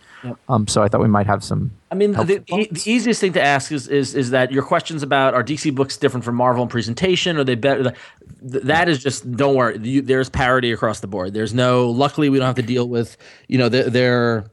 [0.48, 1.72] Um, so I thought we might have some.
[1.90, 5.02] I mean, the, helpful the, easiest thing to ask is, is is that your questions
[5.02, 7.36] about are DC books different from Marvel in presentation?
[7.36, 7.92] Are they better?
[8.40, 9.78] That is just don't worry.
[9.78, 11.34] You, there's parity across the board.
[11.34, 11.90] There's no.
[11.90, 13.18] Luckily, we don't have to deal with.
[13.46, 14.46] You know, they're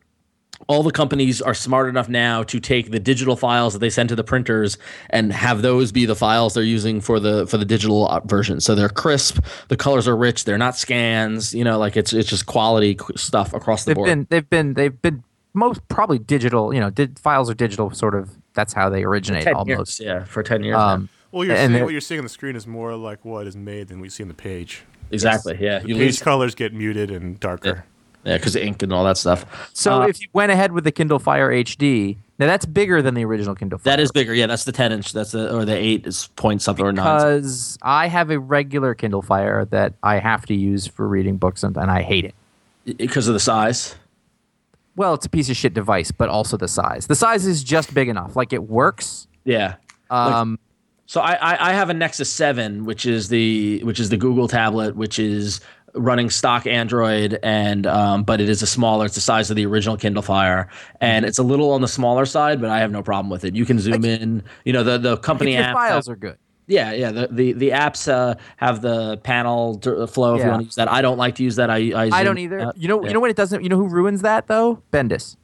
[0.67, 4.09] all the companies are smart enough now to take the digital files that they send
[4.09, 4.77] to the printers
[5.09, 8.59] and have those be the files they're using for the for the digital version.
[8.61, 11.53] So they're crisp, the colors are rich, they're not scans.
[11.53, 14.07] You know, like it's it's just quality stuff across the They've board.
[14.07, 16.73] been they've been they've been most probably digital.
[16.73, 17.91] You know, did files are digital.
[17.91, 19.99] Sort of that's how they originate almost.
[19.99, 20.77] years, yeah, for ten years.
[20.77, 23.55] Um, Well, you're seeing, what you're seeing on the screen is more like what is
[23.55, 24.83] made than we see on the page.
[25.11, 25.57] exactly.
[25.59, 26.21] Yeah, The you page lose.
[26.21, 27.85] colors get muted and darker.
[28.25, 29.45] Yeah, because ink and all that stuff.
[29.73, 33.15] So Uh, if you went ahead with the Kindle Fire HD, now that's bigger than
[33.15, 33.97] the original Kindle Fire.
[33.97, 34.33] that is bigger.
[34.33, 35.11] Yeah, that's the ten inch.
[35.13, 37.17] That's the or the eight is point something or nine.
[37.17, 41.63] because I have a regular Kindle Fire that I have to use for reading books,
[41.63, 42.25] and, and I hate
[42.85, 42.97] it.
[42.97, 43.95] because of the size.
[44.95, 47.07] Well, it's a piece of shit device, but also the size.
[47.07, 48.35] The size is just big enough.
[48.35, 49.27] Like it works.
[49.43, 49.75] Yeah.
[50.11, 50.59] Um,
[51.07, 54.47] So I, I I have a Nexus Seven, which is the which is the Google
[54.47, 55.59] tablet, which is
[55.95, 59.05] running stock Android, and um, but it is a smaller.
[59.05, 60.69] It's the size of the original Kindle Fire,
[61.01, 63.55] and it's a little on the smaller side, but I have no problem with it.
[63.55, 64.43] You can zoom in.
[64.65, 65.73] You know the the company your app.
[65.75, 66.37] files are good.
[66.65, 67.11] Yeah, yeah.
[67.11, 70.75] The the, the apps uh, have the panel d- flow if you want to use
[70.75, 70.89] that.
[70.89, 71.69] I don't like to use that.
[71.69, 72.59] I I, I don't either.
[72.61, 72.77] out.
[72.77, 73.07] You know, Yeah.
[73.09, 73.61] you know when it doesn't.
[73.63, 74.81] You know who ruins that though?
[74.91, 75.35] Bendis.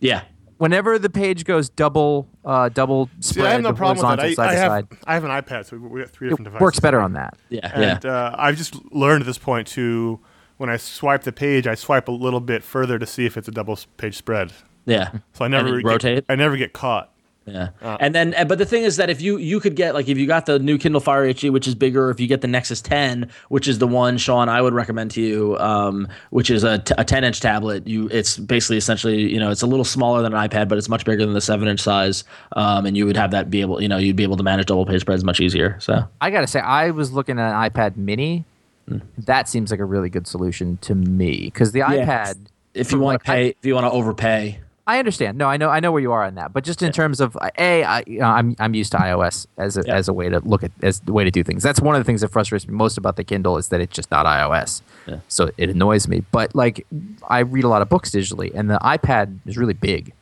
[0.00, 0.22] Yeah.
[0.62, 4.24] Whenever the page goes double, uh, double See, spread, I have no problem with that.
[4.24, 6.28] I, side I to have side, I have an iPad, so we, we got three
[6.28, 6.60] different it devices.
[6.62, 7.36] works better on that.
[7.48, 7.94] Yeah, yeah.
[7.96, 10.20] And uh, I've just learned at this point to
[10.58, 13.48] when I swipe the page, I swipe a little bit further to see if it's
[13.48, 14.52] a double page spread.
[14.86, 15.10] Yeah.
[15.32, 16.24] So I And never then get, rotate.
[16.28, 17.11] I never get caught.
[17.44, 17.70] Yeah.
[18.00, 20.26] and then, but the thing is that if you you could get like if you
[20.26, 23.28] got the new Kindle Fire HD, which is bigger, if you get the Nexus 10,
[23.48, 26.94] which is the one Sean I would recommend to you, um, which is a, t-
[26.98, 30.32] a 10 inch tablet, you it's basically essentially you know it's a little smaller than
[30.32, 33.16] an iPad, but it's much bigger than the seven inch size, um, and you would
[33.16, 35.40] have that be able you know you'd be able to manage double page spreads much
[35.40, 35.76] easier.
[35.80, 38.44] So I gotta say, I was looking at an iPad Mini.
[38.88, 38.98] Hmm.
[39.18, 42.36] That seems like a really good solution to me because the iPad.
[42.74, 45.38] if you want to pay, if you want to overpay, I understand.
[45.38, 45.68] No, I know.
[45.70, 46.52] I know where you are on that.
[46.52, 49.46] But just in terms of uh, a, I, you know, I'm I'm used to iOS
[49.56, 49.94] as a, Yeah.
[49.94, 51.62] as a way to look at as the way to do things.
[51.62, 53.94] That's one of the things that frustrates me most about the Kindle is that it's
[53.94, 54.82] just not iOS.
[55.06, 55.18] Yeah.
[55.28, 56.24] So it annoys me.
[56.32, 56.84] But like,
[57.28, 60.12] I read a lot of books digitally, and the iPad is really big.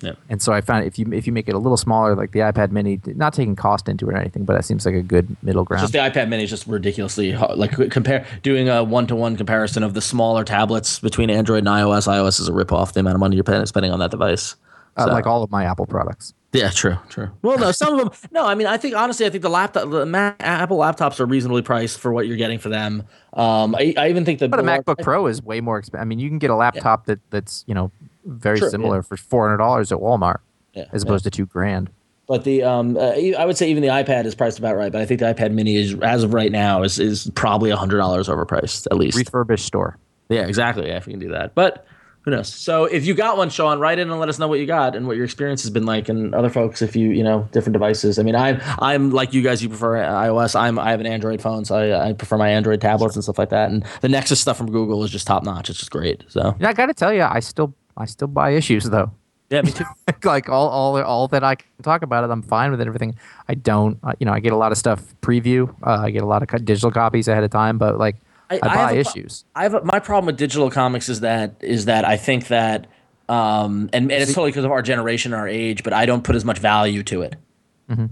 [0.00, 0.12] Yeah.
[0.28, 2.40] And so I found if you if you make it a little smaller, like the
[2.40, 5.36] iPad Mini, not taking cost into it or anything, but that seems like a good
[5.42, 5.82] middle ground.
[5.82, 7.58] Just the iPad Mini is just ridiculously hard.
[7.58, 11.68] like compare doing a one to one comparison of the smaller tablets between Android and
[11.68, 12.08] iOS.
[12.08, 14.56] iOS is a rip off the amount of money you're spending on that device.
[14.96, 16.34] uh, like all of my Apple products.
[16.52, 17.30] Yeah, true, true.
[17.42, 18.10] Well, no, some of them.
[18.32, 21.26] No, I mean, I think honestly, I think the laptop, the Mac, Apple laptops are
[21.26, 23.04] reasonably priced for what you're getting for them.
[23.34, 26.02] Um, I, I even think the But a MacBook Pro is way more expensive.
[26.02, 27.92] I mean, you can get a laptop that that's you know
[28.24, 30.38] very Sure, similar for four hundred dollars at Walmart,
[30.74, 31.08] Yeah, as yeah.
[31.08, 31.90] opposed to two grand.
[32.26, 34.92] But the um, uh, I would say even the iPad is priced about right.
[34.92, 37.98] But I think the iPad Mini is, as of right now, is is probably hundred
[37.98, 39.16] dollars overpriced at least.
[39.18, 39.98] Refurbished store.
[40.28, 40.86] Yeah, exactly.
[40.86, 41.56] Yeah, if you can do that.
[41.56, 41.84] But
[42.22, 42.46] who knows?
[42.54, 44.94] So if you got one, Sean, write in and let us know what you got
[44.94, 47.72] and what your experience has been like, and other folks, if you you know different
[47.72, 48.16] devices.
[48.20, 49.60] I mean, I'm I'm like you guys.
[49.60, 50.54] You prefer iOS.
[50.54, 53.38] I'm I have an Android phone, so I, I prefer my Android tablets and stuff
[53.38, 53.70] like that.
[53.70, 55.68] And the Nexus stuff from Google is just top notch.
[55.68, 56.22] It's just great.
[56.28, 59.12] So Yeah, I got to tell you, I still I still buy issues though.
[59.50, 59.84] yeah, me too.
[60.24, 62.86] like all, all all that I can talk about it, I'm fine with it.
[62.86, 63.16] Everything
[63.48, 65.74] I don't, uh, you know, I get a lot of stuff preview.
[65.82, 68.16] Uh, I get a lot of digital copies ahead of time, but like
[68.48, 69.44] I, I buy have issues.
[69.54, 72.86] I have a, my problem with digital comics is that is that I think that
[73.28, 76.36] um and, and it's totally because of our generation, our age, but I don't put
[76.36, 77.36] as much value to it.
[77.88, 78.06] Mm-hmm.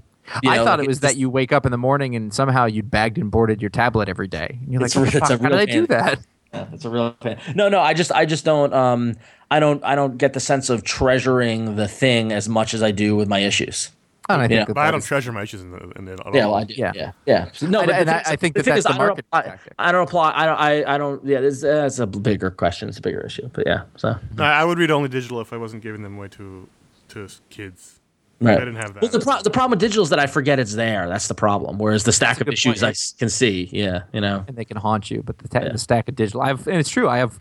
[0.47, 2.33] I know, thought like, it was it's that you wake up in the morning and
[2.33, 4.59] somehow you bagged and boarded your tablet every day.
[4.63, 5.41] And you're like, a- a fuck?
[5.41, 6.21] how did I do that?
[6.55, 7.37] Yeah, it's a real pain.
[7.55, 9.17] No, no, I just I just don't um
[9.51, 12.91] I don't I don't get the sense of treasuring the thing as much as I
[12.91, 13.91] do with my issues.
[14.31, 14.65] And I think Yeah.
[14.67, 16.51] that But I don't is- treasure my issues in, the, in it at Yeah, all.
[16.53, 16.75] well, I do.
[16.77, 16.93] Yeah.
[16.95, 17.49] Yeah, yeah.
[17.55, 18.91] So, no, And- but and I- thing I think the that thing that's is, the
[18.91, 20.33] I don't marketing apply- I don't apply.
[20.35, 20.59] I don't.
[20.61, 21.25] I, I don't.
[21.25, 22.91] Yeah, it's, uh, it's a bigger question.
[22.91, 23.49] It's a bigger issue.
[23.55, 23.83] But yeah.
[23.97, 26.69] So No, I would read only digital if I wasn't giving them away to
[27.09, 27.98] to kids.
[28.41, 28.57] Right.
[28.57, 29.03] I didn't have that.
[29.03, 31.09] Well, the, pro- the problem with digital is that I forget it's there.
[31.09, 31.79] That's the problem.
[31.79, 32.83] Whereas the stack a of issues point.
[32.85, 33.69] I s- can see.
[33.73, 34.45] Yeah, you know.
[34.47, 35.23] and they can haunt you.
[35.25, 35.73] But the, ta- Yeah.
[35.73, 37.09] the stack of digital, I have, and it's true.
[37.09, 37.39] I have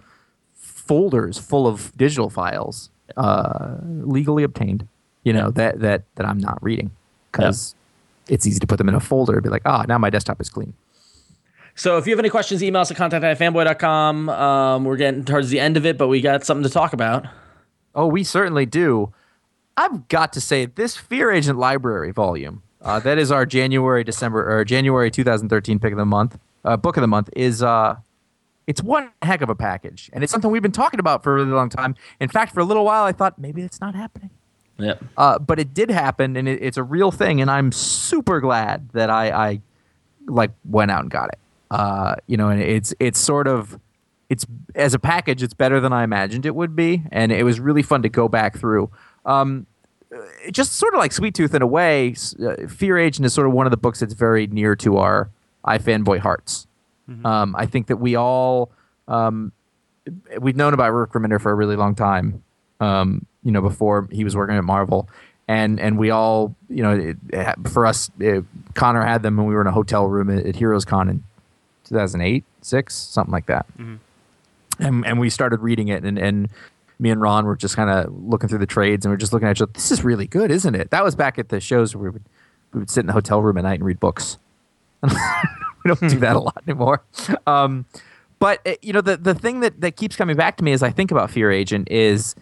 [0.55, 4.87] folders full of digital files, uh, legally obtained.
[5.23, 6.91] You know that that that I'm not reading
[7.31, 7.75] because
[8.29, 10.39] it's easy to put them in a folder and be like, ah, now my desktop
[10.41, 10.73] is clean.
[11.75, 14.29] So if you have any questions, email us at contact at fanboy.com.
[14.29, 17.27] Um, we're getting towards the end of it, but we got something to talk about.
[17.93, 19.13] Oh, we certainly do.
[19.77, 24.59] I've got to say, this Fear Agent Library volume, uh, that is our January, December,
[24.59, 27.95] or January 2013 pick of the month, uh, book of the month, is uh,
[28.65, 31.35] it's one heck of a package, and it's something we've been talking about for a
[31.35, 31.95] really long time.
[32.19, 34.31] In fact, for a little while, I thought maybe it's not happening.
[34.79, 35.03] Yep.
[35.15, 38.89] Uh, but it did happen, and it, it's a real thing, and I'm super glad
[38.89, 39.61] that I, I
[40.27, 41.39] like went out and got it.
[41.69, 43.79] Uh, you know, and it's it's sort of
[44.29, 47.59] it's as a package, it's better than I imagined it would be, and it was
[47.59, 48.89] really fun to go back through.
[49.27, 49.67] Um,
[50.51, 52.15] just sort of like Sweet Tooth in a way.
[52.41, 55.29] Uh, Fear Agent is sort of one of the books that's very near to our
[55.65, 56.65] iFanboy hearts.
[57.25, 58.71] Um, I think that we all
[59.07, 59.51] um,
[60.39, 62.43] we've known about Rick Remender for a really long time.
[62.79, 65.09] Um, you know, before he was working at Marvel,
[65.47, 68.43] and and we all, you know, it, it, for us, it,
[68.75, 71.23] Connor had them when we were in a hotel room at, at Heroes Con in
[71.85, 73.65] 2008, six, something like that.
[74.79, 76.49] And and we started reading it, and and
[76.99, 79.33] me and Ron were just kind of looking through the trades, and we are just
[79.33, 79.71] looking at each other.
[79.73, 80.89] This is really good, isn't it?
[80.89, 82.23] That was back at the shows where we would
[82.73, 84.37] we would sit in the hotel room at night and read books.
[85.03, 85.09] we
[85.85, 87.03] don't do that a lot anymore.
[87.45, 87.85] Um,
[88.39, 90.83] but uh, you know, the the thing that that keeps coming back to me as
[90.83, 92.35] I think about Fear Agent is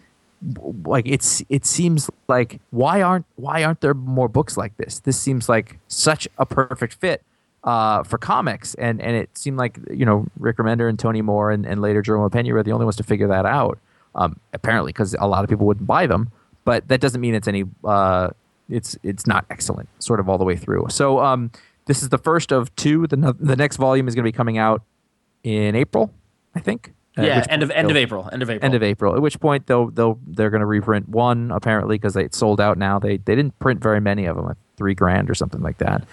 [0.84, 5.00] like it's it seems like why aren't why aren't there more books like this?
[5.00, 7.22] This seems like such a perfect fit
[7.64, 11.50] uh, for comics, and and it seemed like you know Rick Remender and Tony Moore
[11.50, 13.78] and, and later Jerome Opeña were the only ones to figure that out.
[14.16, 16.30] Um, apparently, because a lot of people wouldn't buy them,
[16.64, 18.30] but that doesn't mean it's any uh,
[18.68, 20.86] it's it's not excellent sort of all the way through.
[20.88, 21.50] So um,
[21.84, 23.06] this is the first of two.
[23.06, 24.82] The no- the next volume is going to be coming out
[25.44, 26.12] in April,
[26.54, 26.94] I think.
[27.18, 27.44] Yeah.
[27.48, 28.28] End of end of April.
[28.30, 28.64] End of April.
[28.66, 29.14] End of April.
[29.14, 32.76] At which point they'll they'll they're going to reprint one apparently because they sold out
[32.76, 32.98] now.
[32.98, 36.04] They they didn't print very many of them, like three grand or something like that,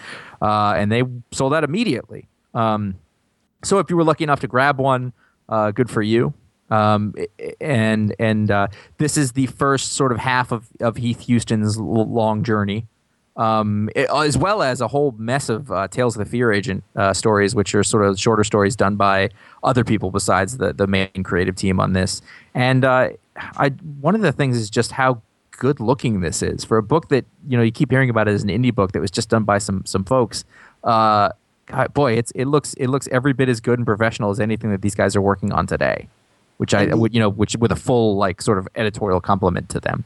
[0.42, 2.28] uh, and they sold out immediately.
[2.54, 2.96] Um,
[3.64, 5.12] so if you were lucky enough to grab one,
[5.50, 6.34] uh, good for you.
[6.72, 7.14] Um,
[7.62, 11.84] and and uh, this is the first sort of half of, of Heath Huston's l-
[12.10, 12.88] long journey,
[13.36, 16.84] um, it- as well as a whole mess of uh, Tales of the Fear Agent
[16.96, 19.30] uh, stories, which are sort of shorter stories done by
[19.64, 22.22] other people besides the the main creative team on this.
[22.56, 23.10] And uh,
[23.58, 23.70] I
[24.02, 27.26] one of the things is just how good looking this is for a book that
[27.48, 29.44] you know you keep hearing about it as an indie book that was just done
[29.44, 30.44] by some some folks.
[30.84, 31.30] Uh,
[31.68, 34.72] God, boy, it's it looks it looks every bit as good and professional as anything
[34.72, 36.08] that these guys are working on today.
[36.64, 39.82] Which I would you know which with a full like sort of editorial compliment to
[39.82, 40.06] them.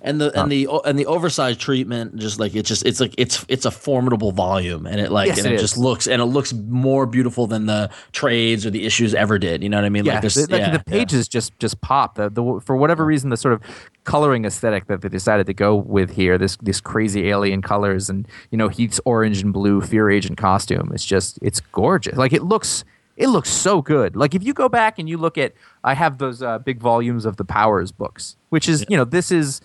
[0.00, 3.14] and the and uh, the and the oversized treatment just like it's just it's like
[3.18, 6.22] it's it's a formidable volume and it like Yes, and it it, just looks and
[6.22, 9.84] it looks more beautiful than the trades or the issues ever did you know what
[9.84, 12.14] i mean Yeah, like the, like yeah, the pages just just pop.
[12.14, 13.60] The, the for whatever reason, the sort of
[14.04, 18.26] coloring aesthetic that they decided to go with here, this this crazy alien colors and
[18.50, 20.90] you know Heath's orange and blue Fear Agent costume.
[20.94, 22.16] It's just it's gorgeous.
[22.16, 22.84] Like it looks
[23.16, 24.16] it looks so good.
[24.16, 25.52] Like if you go back and you look at,
[25.84, 29.30] I have those uh, big volumes of the Powers books, which is you know this
[29.32, 29.60] is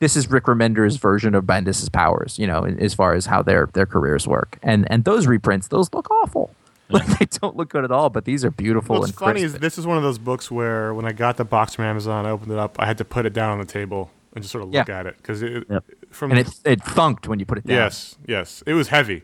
[0.00, 2.38] this is Rick Remender's version of Bendis's Powers.
[2.38, 5.92] You know, as far as how their their careers work, and and those reprints, those
[5.92, 6.54] look awful.
[6.90, 9.54] Like they don't look good at all, but these are beautiful What's and funny crisp.
[9.54, 12.26] is this is one of those books where when I got the box from Amazon,
[12.26, 14.52] I opened it up, I had to put it down on the table and just
[14.52, 14.80] sort of Yeah.
[14.80, 15.84] look at it because it, Yep.
[16.10, 17.76] from and it it thunked when you put it down.
[17.76, 19.22] yes, yes, it was heavy.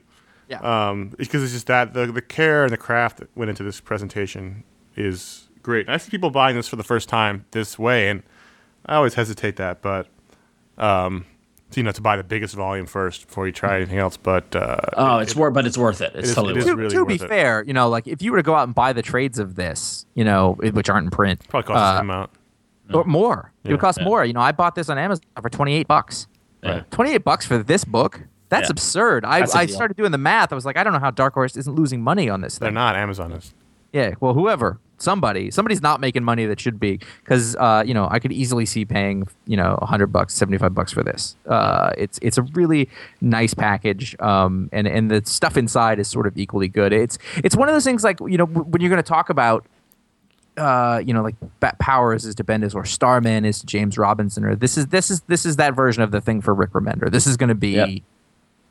[0.48, 0.60] Yeah.
[0.62, 3.78] Um, because it's just that the the care and the craft that went into this
[3.78, 4.64] presentation
[4.96, 5.86] is great.
[5.86, 8.22] And I see people buying this for the first time this way, and
[8.86, 10.08] I always hesitate that, but
[10.78, 11.24] um,
[11.70, 14.16] so, you know, to buy the biggest volume first before you try anything else.
[14.16, 16.12] But uh, Oh, it- it's worth, but it's worth it.
[16.16, 17.28] It's is- totally it is worth to, really to be worth it.
[17.28, 19.54] fair, you know, like if you were to go out and buy the trades of
[19.54, 22.30] this, you know, which aren't in print, probably costs the uh, same amount.
[22.92, 24.04] or more, it would cost Yeah.
[24.04, 24.24] more.
[24.24, 26.26] You know, I bought this on Amazon for twenty eight bucks.
[26.64, 26.82] Yeah.
[26.90, 28.20] Twenty eight bucks for this book.
[28.48, 28.72] That's Yeah.
[28.72, 29.24] absurd.
[29.24, 29.76] I, That's a I deal.
[29.76, 30.50] started doing the math.
[30.50, 32.72] I was like, I don't know how Dark Horse isn't losing money on this They're
[32.72, 32.96] not.
[32.96, 33.54] Amazon is.
[33.92, 38.06] Yeah, well, whoever, somebody, somebody's not making money that should be, because uh, you know
[38.10, 41.34] I could easily see paying you know hundred bucks, seventy five bucks for this.
[41.46, 42.88] Uh, it's it's a really
[43.20, 46.92] nice package, um, and and the stuff inside is sort of equally good.
[46.92, 49.28] It's it's one of those things like you know w- when you're going to talk
[49.30, 49.66] about.
[50.56, 54.44] Uh, you know, like Bat Powers is to Bendis, or Starman is to James Robinson,
[54.44, 57.10] or this is this is this is that version of the thing for Rick Remender.
[57.10, 57.88] This is going to be, Yep.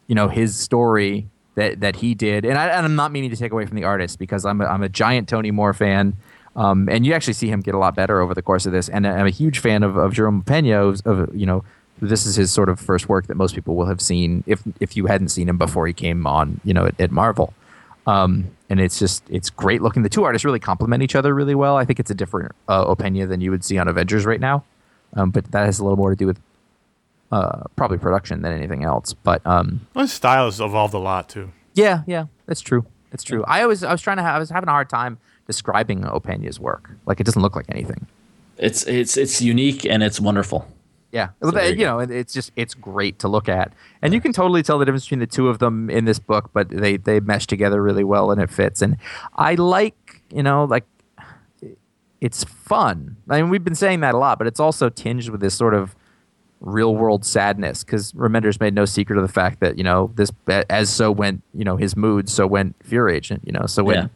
[0.07, 3.51] you know, his story that that he did, and, I, I'm not meaning to take
[3.51, 6.15] away from the artist because I'm a, I'm a giant Tony Moore fan,
[6.55, 8.89] um, and you actually see him get a lot better over the course of this,
[8.89, 10.87] and I'm a huge fan of, of Jerome Opeña.
[10.87, 11.63] Of, of you know,
[12.01, 14.95] this is his sort of first work that most people will have seen if if
[14.95, 17.53] you hadn't seen him before he came on, you know, at, at Marvel.
[18.07, 20.03] Um, and it's just it's great looking.
[20.03, 21.77] The two artists really complement each other really well.
[21.77, 24.63] I think it's a different uh, than you would see on Avengers right now,
[25.13, 26.39] um, but that has a little more to do with
[27.31, 29.13] uh, probably production than anything else.
[29.13, 31.51] But um, Well, his style has evolved a lot too.
[31.73, 32.85] yeah, yeah, that's true.
[33.11, 33.43] That's true.
[33.47, 35.17] I always I was trying to have, I was having a hard time
[35.47, 36.91] describing Opena's work.
[37.05, 38.07] Like it doesn't look like anything.
[38.57, 40.67] It's it's it's unique and it's wonderful.
[41.11, 43.73] Yeah, So there you you know, it's just it's great to look at,
[44.03, 46.51] and you can totally tell the difference between the two of them in this book.
[46.53, 48.83] But they they mesh together really well, and it fits.
[48.83, 48.97] And
[49.35, 50.85] I like you know like
[52.21, 53.17] it's fun.
[53.29, 55.73] I mean, we've been saying that a lot, but it's also tinged with this sort
[55.73, 55.95] of
[56.61, 60.31] real world sadness because Remender's made no secret of the fact that you know this
[60.69, 63.41] as so went you know his mood, so went Fear Agent.
[63.45, 64.07] You know, so when Yeah.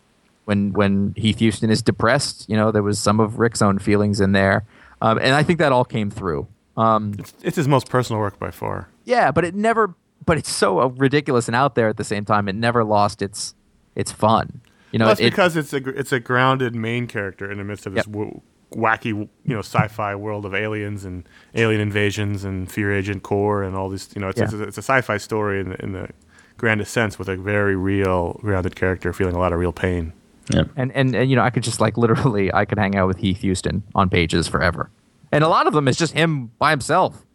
[0.46, 4.20] when when Heath Huston is depressed, you know, there was some of Rick's own feelings
[4.20, 4.64] in there,
[5.02, 6.48] um, and I think that all came through.
[6.76, 8.90] Um, It's, it's his most personal work by far.
[9.06, 9.96] yeah, but it never.
[10.26, 12.48] But it's so uh, ridiculous and out there at the same time.
[12.48, 13.56] It never lost its
[13.96, 14.62] its fun.
[14.92, 17.64] You know, Well, that's it, because it's a it's a grounded main character in the
[17.64, 18.14] midst of this Yep.
[18.14, 18.42] w-
[18.76, 21.24] wacky you know sci-fi world of aliens and
[21.56, 24.46] alien invasions and Fear Agent Corps and all these you know it's, Yeah.
[24.46, 26.10] it's, a, it's a sci-fi story in the, in the
[26.58, 30.14] grandest sense with a very real grounded character feeling a lot of real pain.
[30.54, 30.64] Yeah.
[30.76, 33.18] and, and and you know, I could just like literally, I could hang out with
[33.18, 34.90] Heath Huston on pages forever,
[35.32, 37.26] and a lot of them is just him by himself,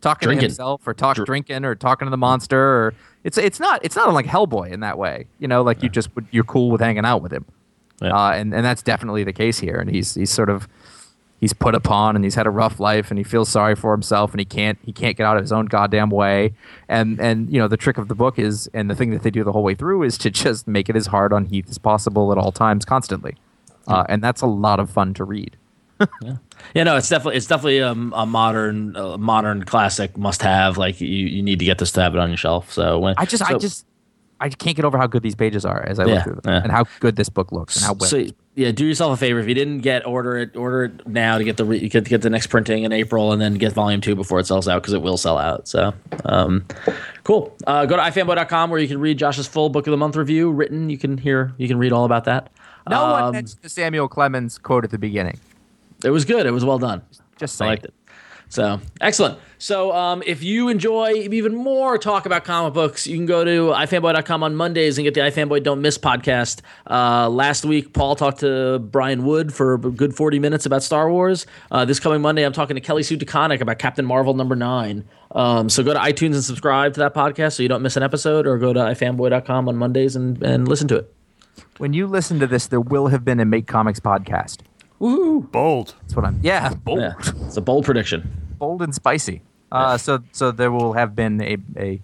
[0.00, 0.40] talking Drinking.
[0.42, 2.58] to himself or talk Dr- drinking or talking to the monster.
[2.60, 5.26] Or it's it's not it's not like Hellboy in that way.
[5.40, 7.44] You know, like you just you're cool with hanging out with him,
[8.00, 8.14] Yeah.
[8.14, 9.76] uh, and and that's definitely the case here.
[9.76, 10.68] And he's he's sort of
[11.40, 14.30] he's put upon and he's had a rough life and he feels sorry for himself
[14.32, 16.54] and he can't he can't get out of his own goddamn way
[16.88, 19.30] and and you know the trick of the book is and the thing that they
[19.30, 21.78] do the whole way through is to just make it as hard on Heath as
[21.78, 23.36] possible at all times constantly
[23.86, 25.56] uh, and that's a lot of fun to read
[26.74, 30.76] Yeah, no, it's definitely it's definitely um, a modern uh, modern classic must have.
[30.78, 32.72] Like you, you need to get this to have it on your shelf.
[32.72, 33.86] So when I just I just
[34.40, 36.52] I can't get over how good these pages are as I Yeah, look through them
[36.52, 36.62] yeah.
[36.62, 39.38] and how good this book looks and how well So yeah, do yourself a favor.
[39.38, 42.22] If you didn't get order it, order it now to get the re- get get
[42.22, 44.92] the next printing in April, and then get volume two before it sells out because
[44.94, 45.66] it will sell out.
[45.68, 45.92] So,
[46.26, 46.64] um,
[47.24, 47.54] cool.
[47.66, 50.50] Uh, go to ifanboy.com where you can read Josh's full book of the month review
[50.50, 50.90] written.
[50.90, 52.50] You can hear you can read all about that.
[52.88, 55.38] no one Um, mentioned the Samuel Clemens quote at the beginning
[56.04, 56.46] It was good.
[56.46, 57.02] It was well done.
[57.38, 57.94] just I saying liked it.
[58.48, 59.38] So excellent.
[59.58, 63.72] So um, if you enjoy even more talk about comic books, you can go to
[63.72, 66.60] ifanboy.com on Mondays and get the iFanboy Don't Miss podcast.
[66.88, 71.10] Uh, last week, Paul talked to Brian Wood for a good 40 minutes about Star
[71.10, 71.46] Wars.
[71.70, 75.04] Uh, this coming Monday, I'm talking to Kelly Sue DeConnick about Captain Marvel number nine.
[75.32, 78.02] Um, so go to iTunes and subscribe to that podcast so you don't miss an
[78.02, 81.12] episode, or go to ifanboy.com on Mondays and, and listen to it.
[81.78, 84.60] when you listen to this there will have been a Make Comics podcast
[84.98, 85.94] Bold.
[86.00, 87.14] that's what I'm yeah bold Yeah,
[87.46, 88.28] it's a bold prediction.
[88.58, 89.42] bold and spicy.
[89.70, 92.00] Uh, so so there will have been a a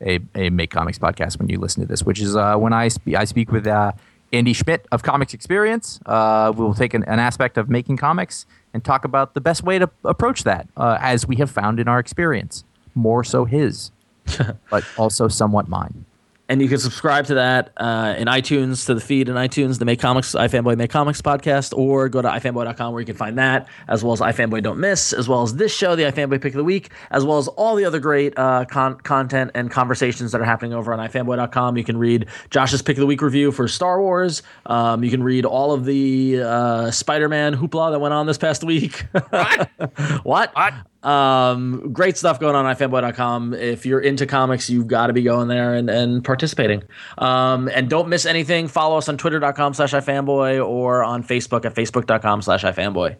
[0.00, 2.88] a, a Make Comics podcast when you listen to this, which is uh, when I
[2.88, 3.92] spe- I speak with uh,
[4.32, 6.00] Andy Schmidt of Comics Experience.
[6.04, 9.78] Uh, we'll take an, an aspect of making comics and talk about the best way
[9.78, 12.64] to approach that, uh, as we have found in our experience.
[12.94, 13.90] More so his,
[14.70, 16.04] but also somewhat mine.
[16.48, 19.84] And you can subscribe to that uh, in iTunes to the feed in iTunes, the
[19.84, 23.68] Make Comics iFanboy Make Comics podcast, or go to ifanboy.com where you can find that,
[23.88, 26.58] as well as iFanboy Don't Miss, as well as this show, the iFanboy Pick of
[26.58, 30.40] the Week, as well as all the other great uh, con- content and conversations that
[30.40, 31.76] are happening over on ifanboy.com.
[31.76, 34.42] You can read Josh's Pick of the Week review for Star Wars.
[34.66, 38.64] Um, you can read all of the uh, Spider-Man hoopla that went on this past
[38.64, 39.04] week.
[40.22, 40.52] What?
[40.54, 40.86] what?
[41.06, 43.54] Um, great stuff going on at ifanboy.com.
[43.54, 46.82] If you're into comics, you've got to be going there and, and participating.
[47.18, 48.66] Um, and don't miss anything.
[48.66, 53.16] Follow us on twitter.com slash ifanboy or on Facebook at facebook.com slash ifanboy.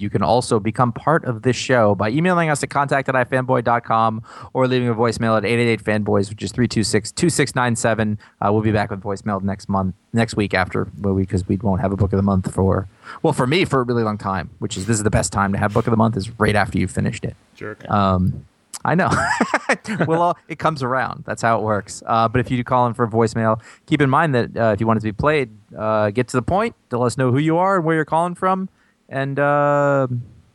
[0.00, 4.22] You can also become part of this show by emailing us at contact at ifanboy.com
[4.52, 8.18] or leaving a voicemail at 888-FANBOYS, which is 326-2697.
[8.40, 11.92] Uh, we'll be back with voicemail next month, next week after, because we won't have
[11.92, 12.88] a book of the month for,
[13.22, 15.52] well, for me, for a really long time, which is, this is the best time
[15.52, 17.36] to have book of the month is right after you've finished it.
[17.54, 17.88] Jerk.
[17.90, 18.46] Um,
[18.84, 19.10] I know.
[20.06, 21.24] well, all, it comes around.
[21.26, 22.02] That's how it works.
[22.06, 24.72] Uh, but if you do call in for a voicemail, keep in mind that uh,
[24.72, 26.74] if you want it to be played, uh, get to the point.
[26.90, 28.68] Let us know who you are and where you're calling from,
[29.10, 30.06] and uh,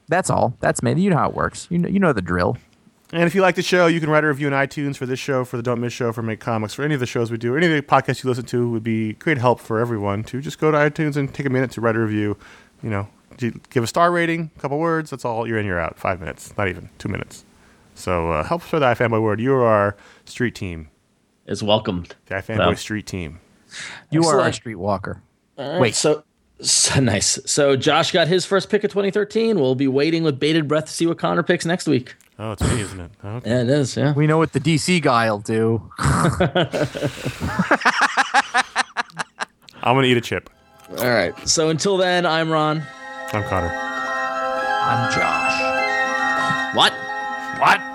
[0.08, 0.56] that's all.
[0.62, 0.94] That's me.
[1.00, 1.68] You know how it works.
[1.70, 2.58] You know, you know the drill.
[3.14, 5.20] And if you like the show, you can write a review on iTunes for this
[5.20, 7.38] show, for the Don't Miss Show, for Make Comics, for any of the shows we
[7.38, 10.24] do, or any of the podcasts you listen to would be great help for everyone
[10.24, 12.36] to just go to iTunes and take a minute to write a review.
[12.82, 15.12] You know, give a star rating, a couple words.
[15.12, 15.48] That's all.
[15.48, 16.00] You're in, you're out.
[16.00, 17.46] Five minutes, not even two minutes.
[17.94, 19.40] So uh, help spread the iFanboy word.
[19.40, 19.96] You are our
[20.26, 20.90] street team,
[21.46, 22.16] Is welcomed.
[22.26, 22.74] the iFanboy Wow.
[22.74, 23.40] street team.
[24.10, 24.78] You are a Excellent.
[24.80, 25.22] streetwalker.
[25.58, 26.24] Wait, so,
[26.62, 27.40] so nice.
[27.46, 29.60] So Josh got his first pick of 2013.
[29.60, 32.16] We'll be waiting with bated breath to see what Conor picks next week.
[32.38, 33.12] Oh, it's me, isn't it?
[33.26, 33.50] Okay.
[33.50, 33.96] Yeah, it is.
[33.98, 34.14] Yeah.
[34.14, 35.90] We know what the DC guy will do.
[36.00, 36.40] I'm
[39.96, 40.50] gonna eat a chip.
[41.00, 41.34] All right.
[41.48, 42.84] So until then, I'm Ron.
[43.34, 43.72] I'm Conor.
[43.72, 46.76] I'm Josh.
[46.76, 46.94] What?
[47.60, 47.95] What?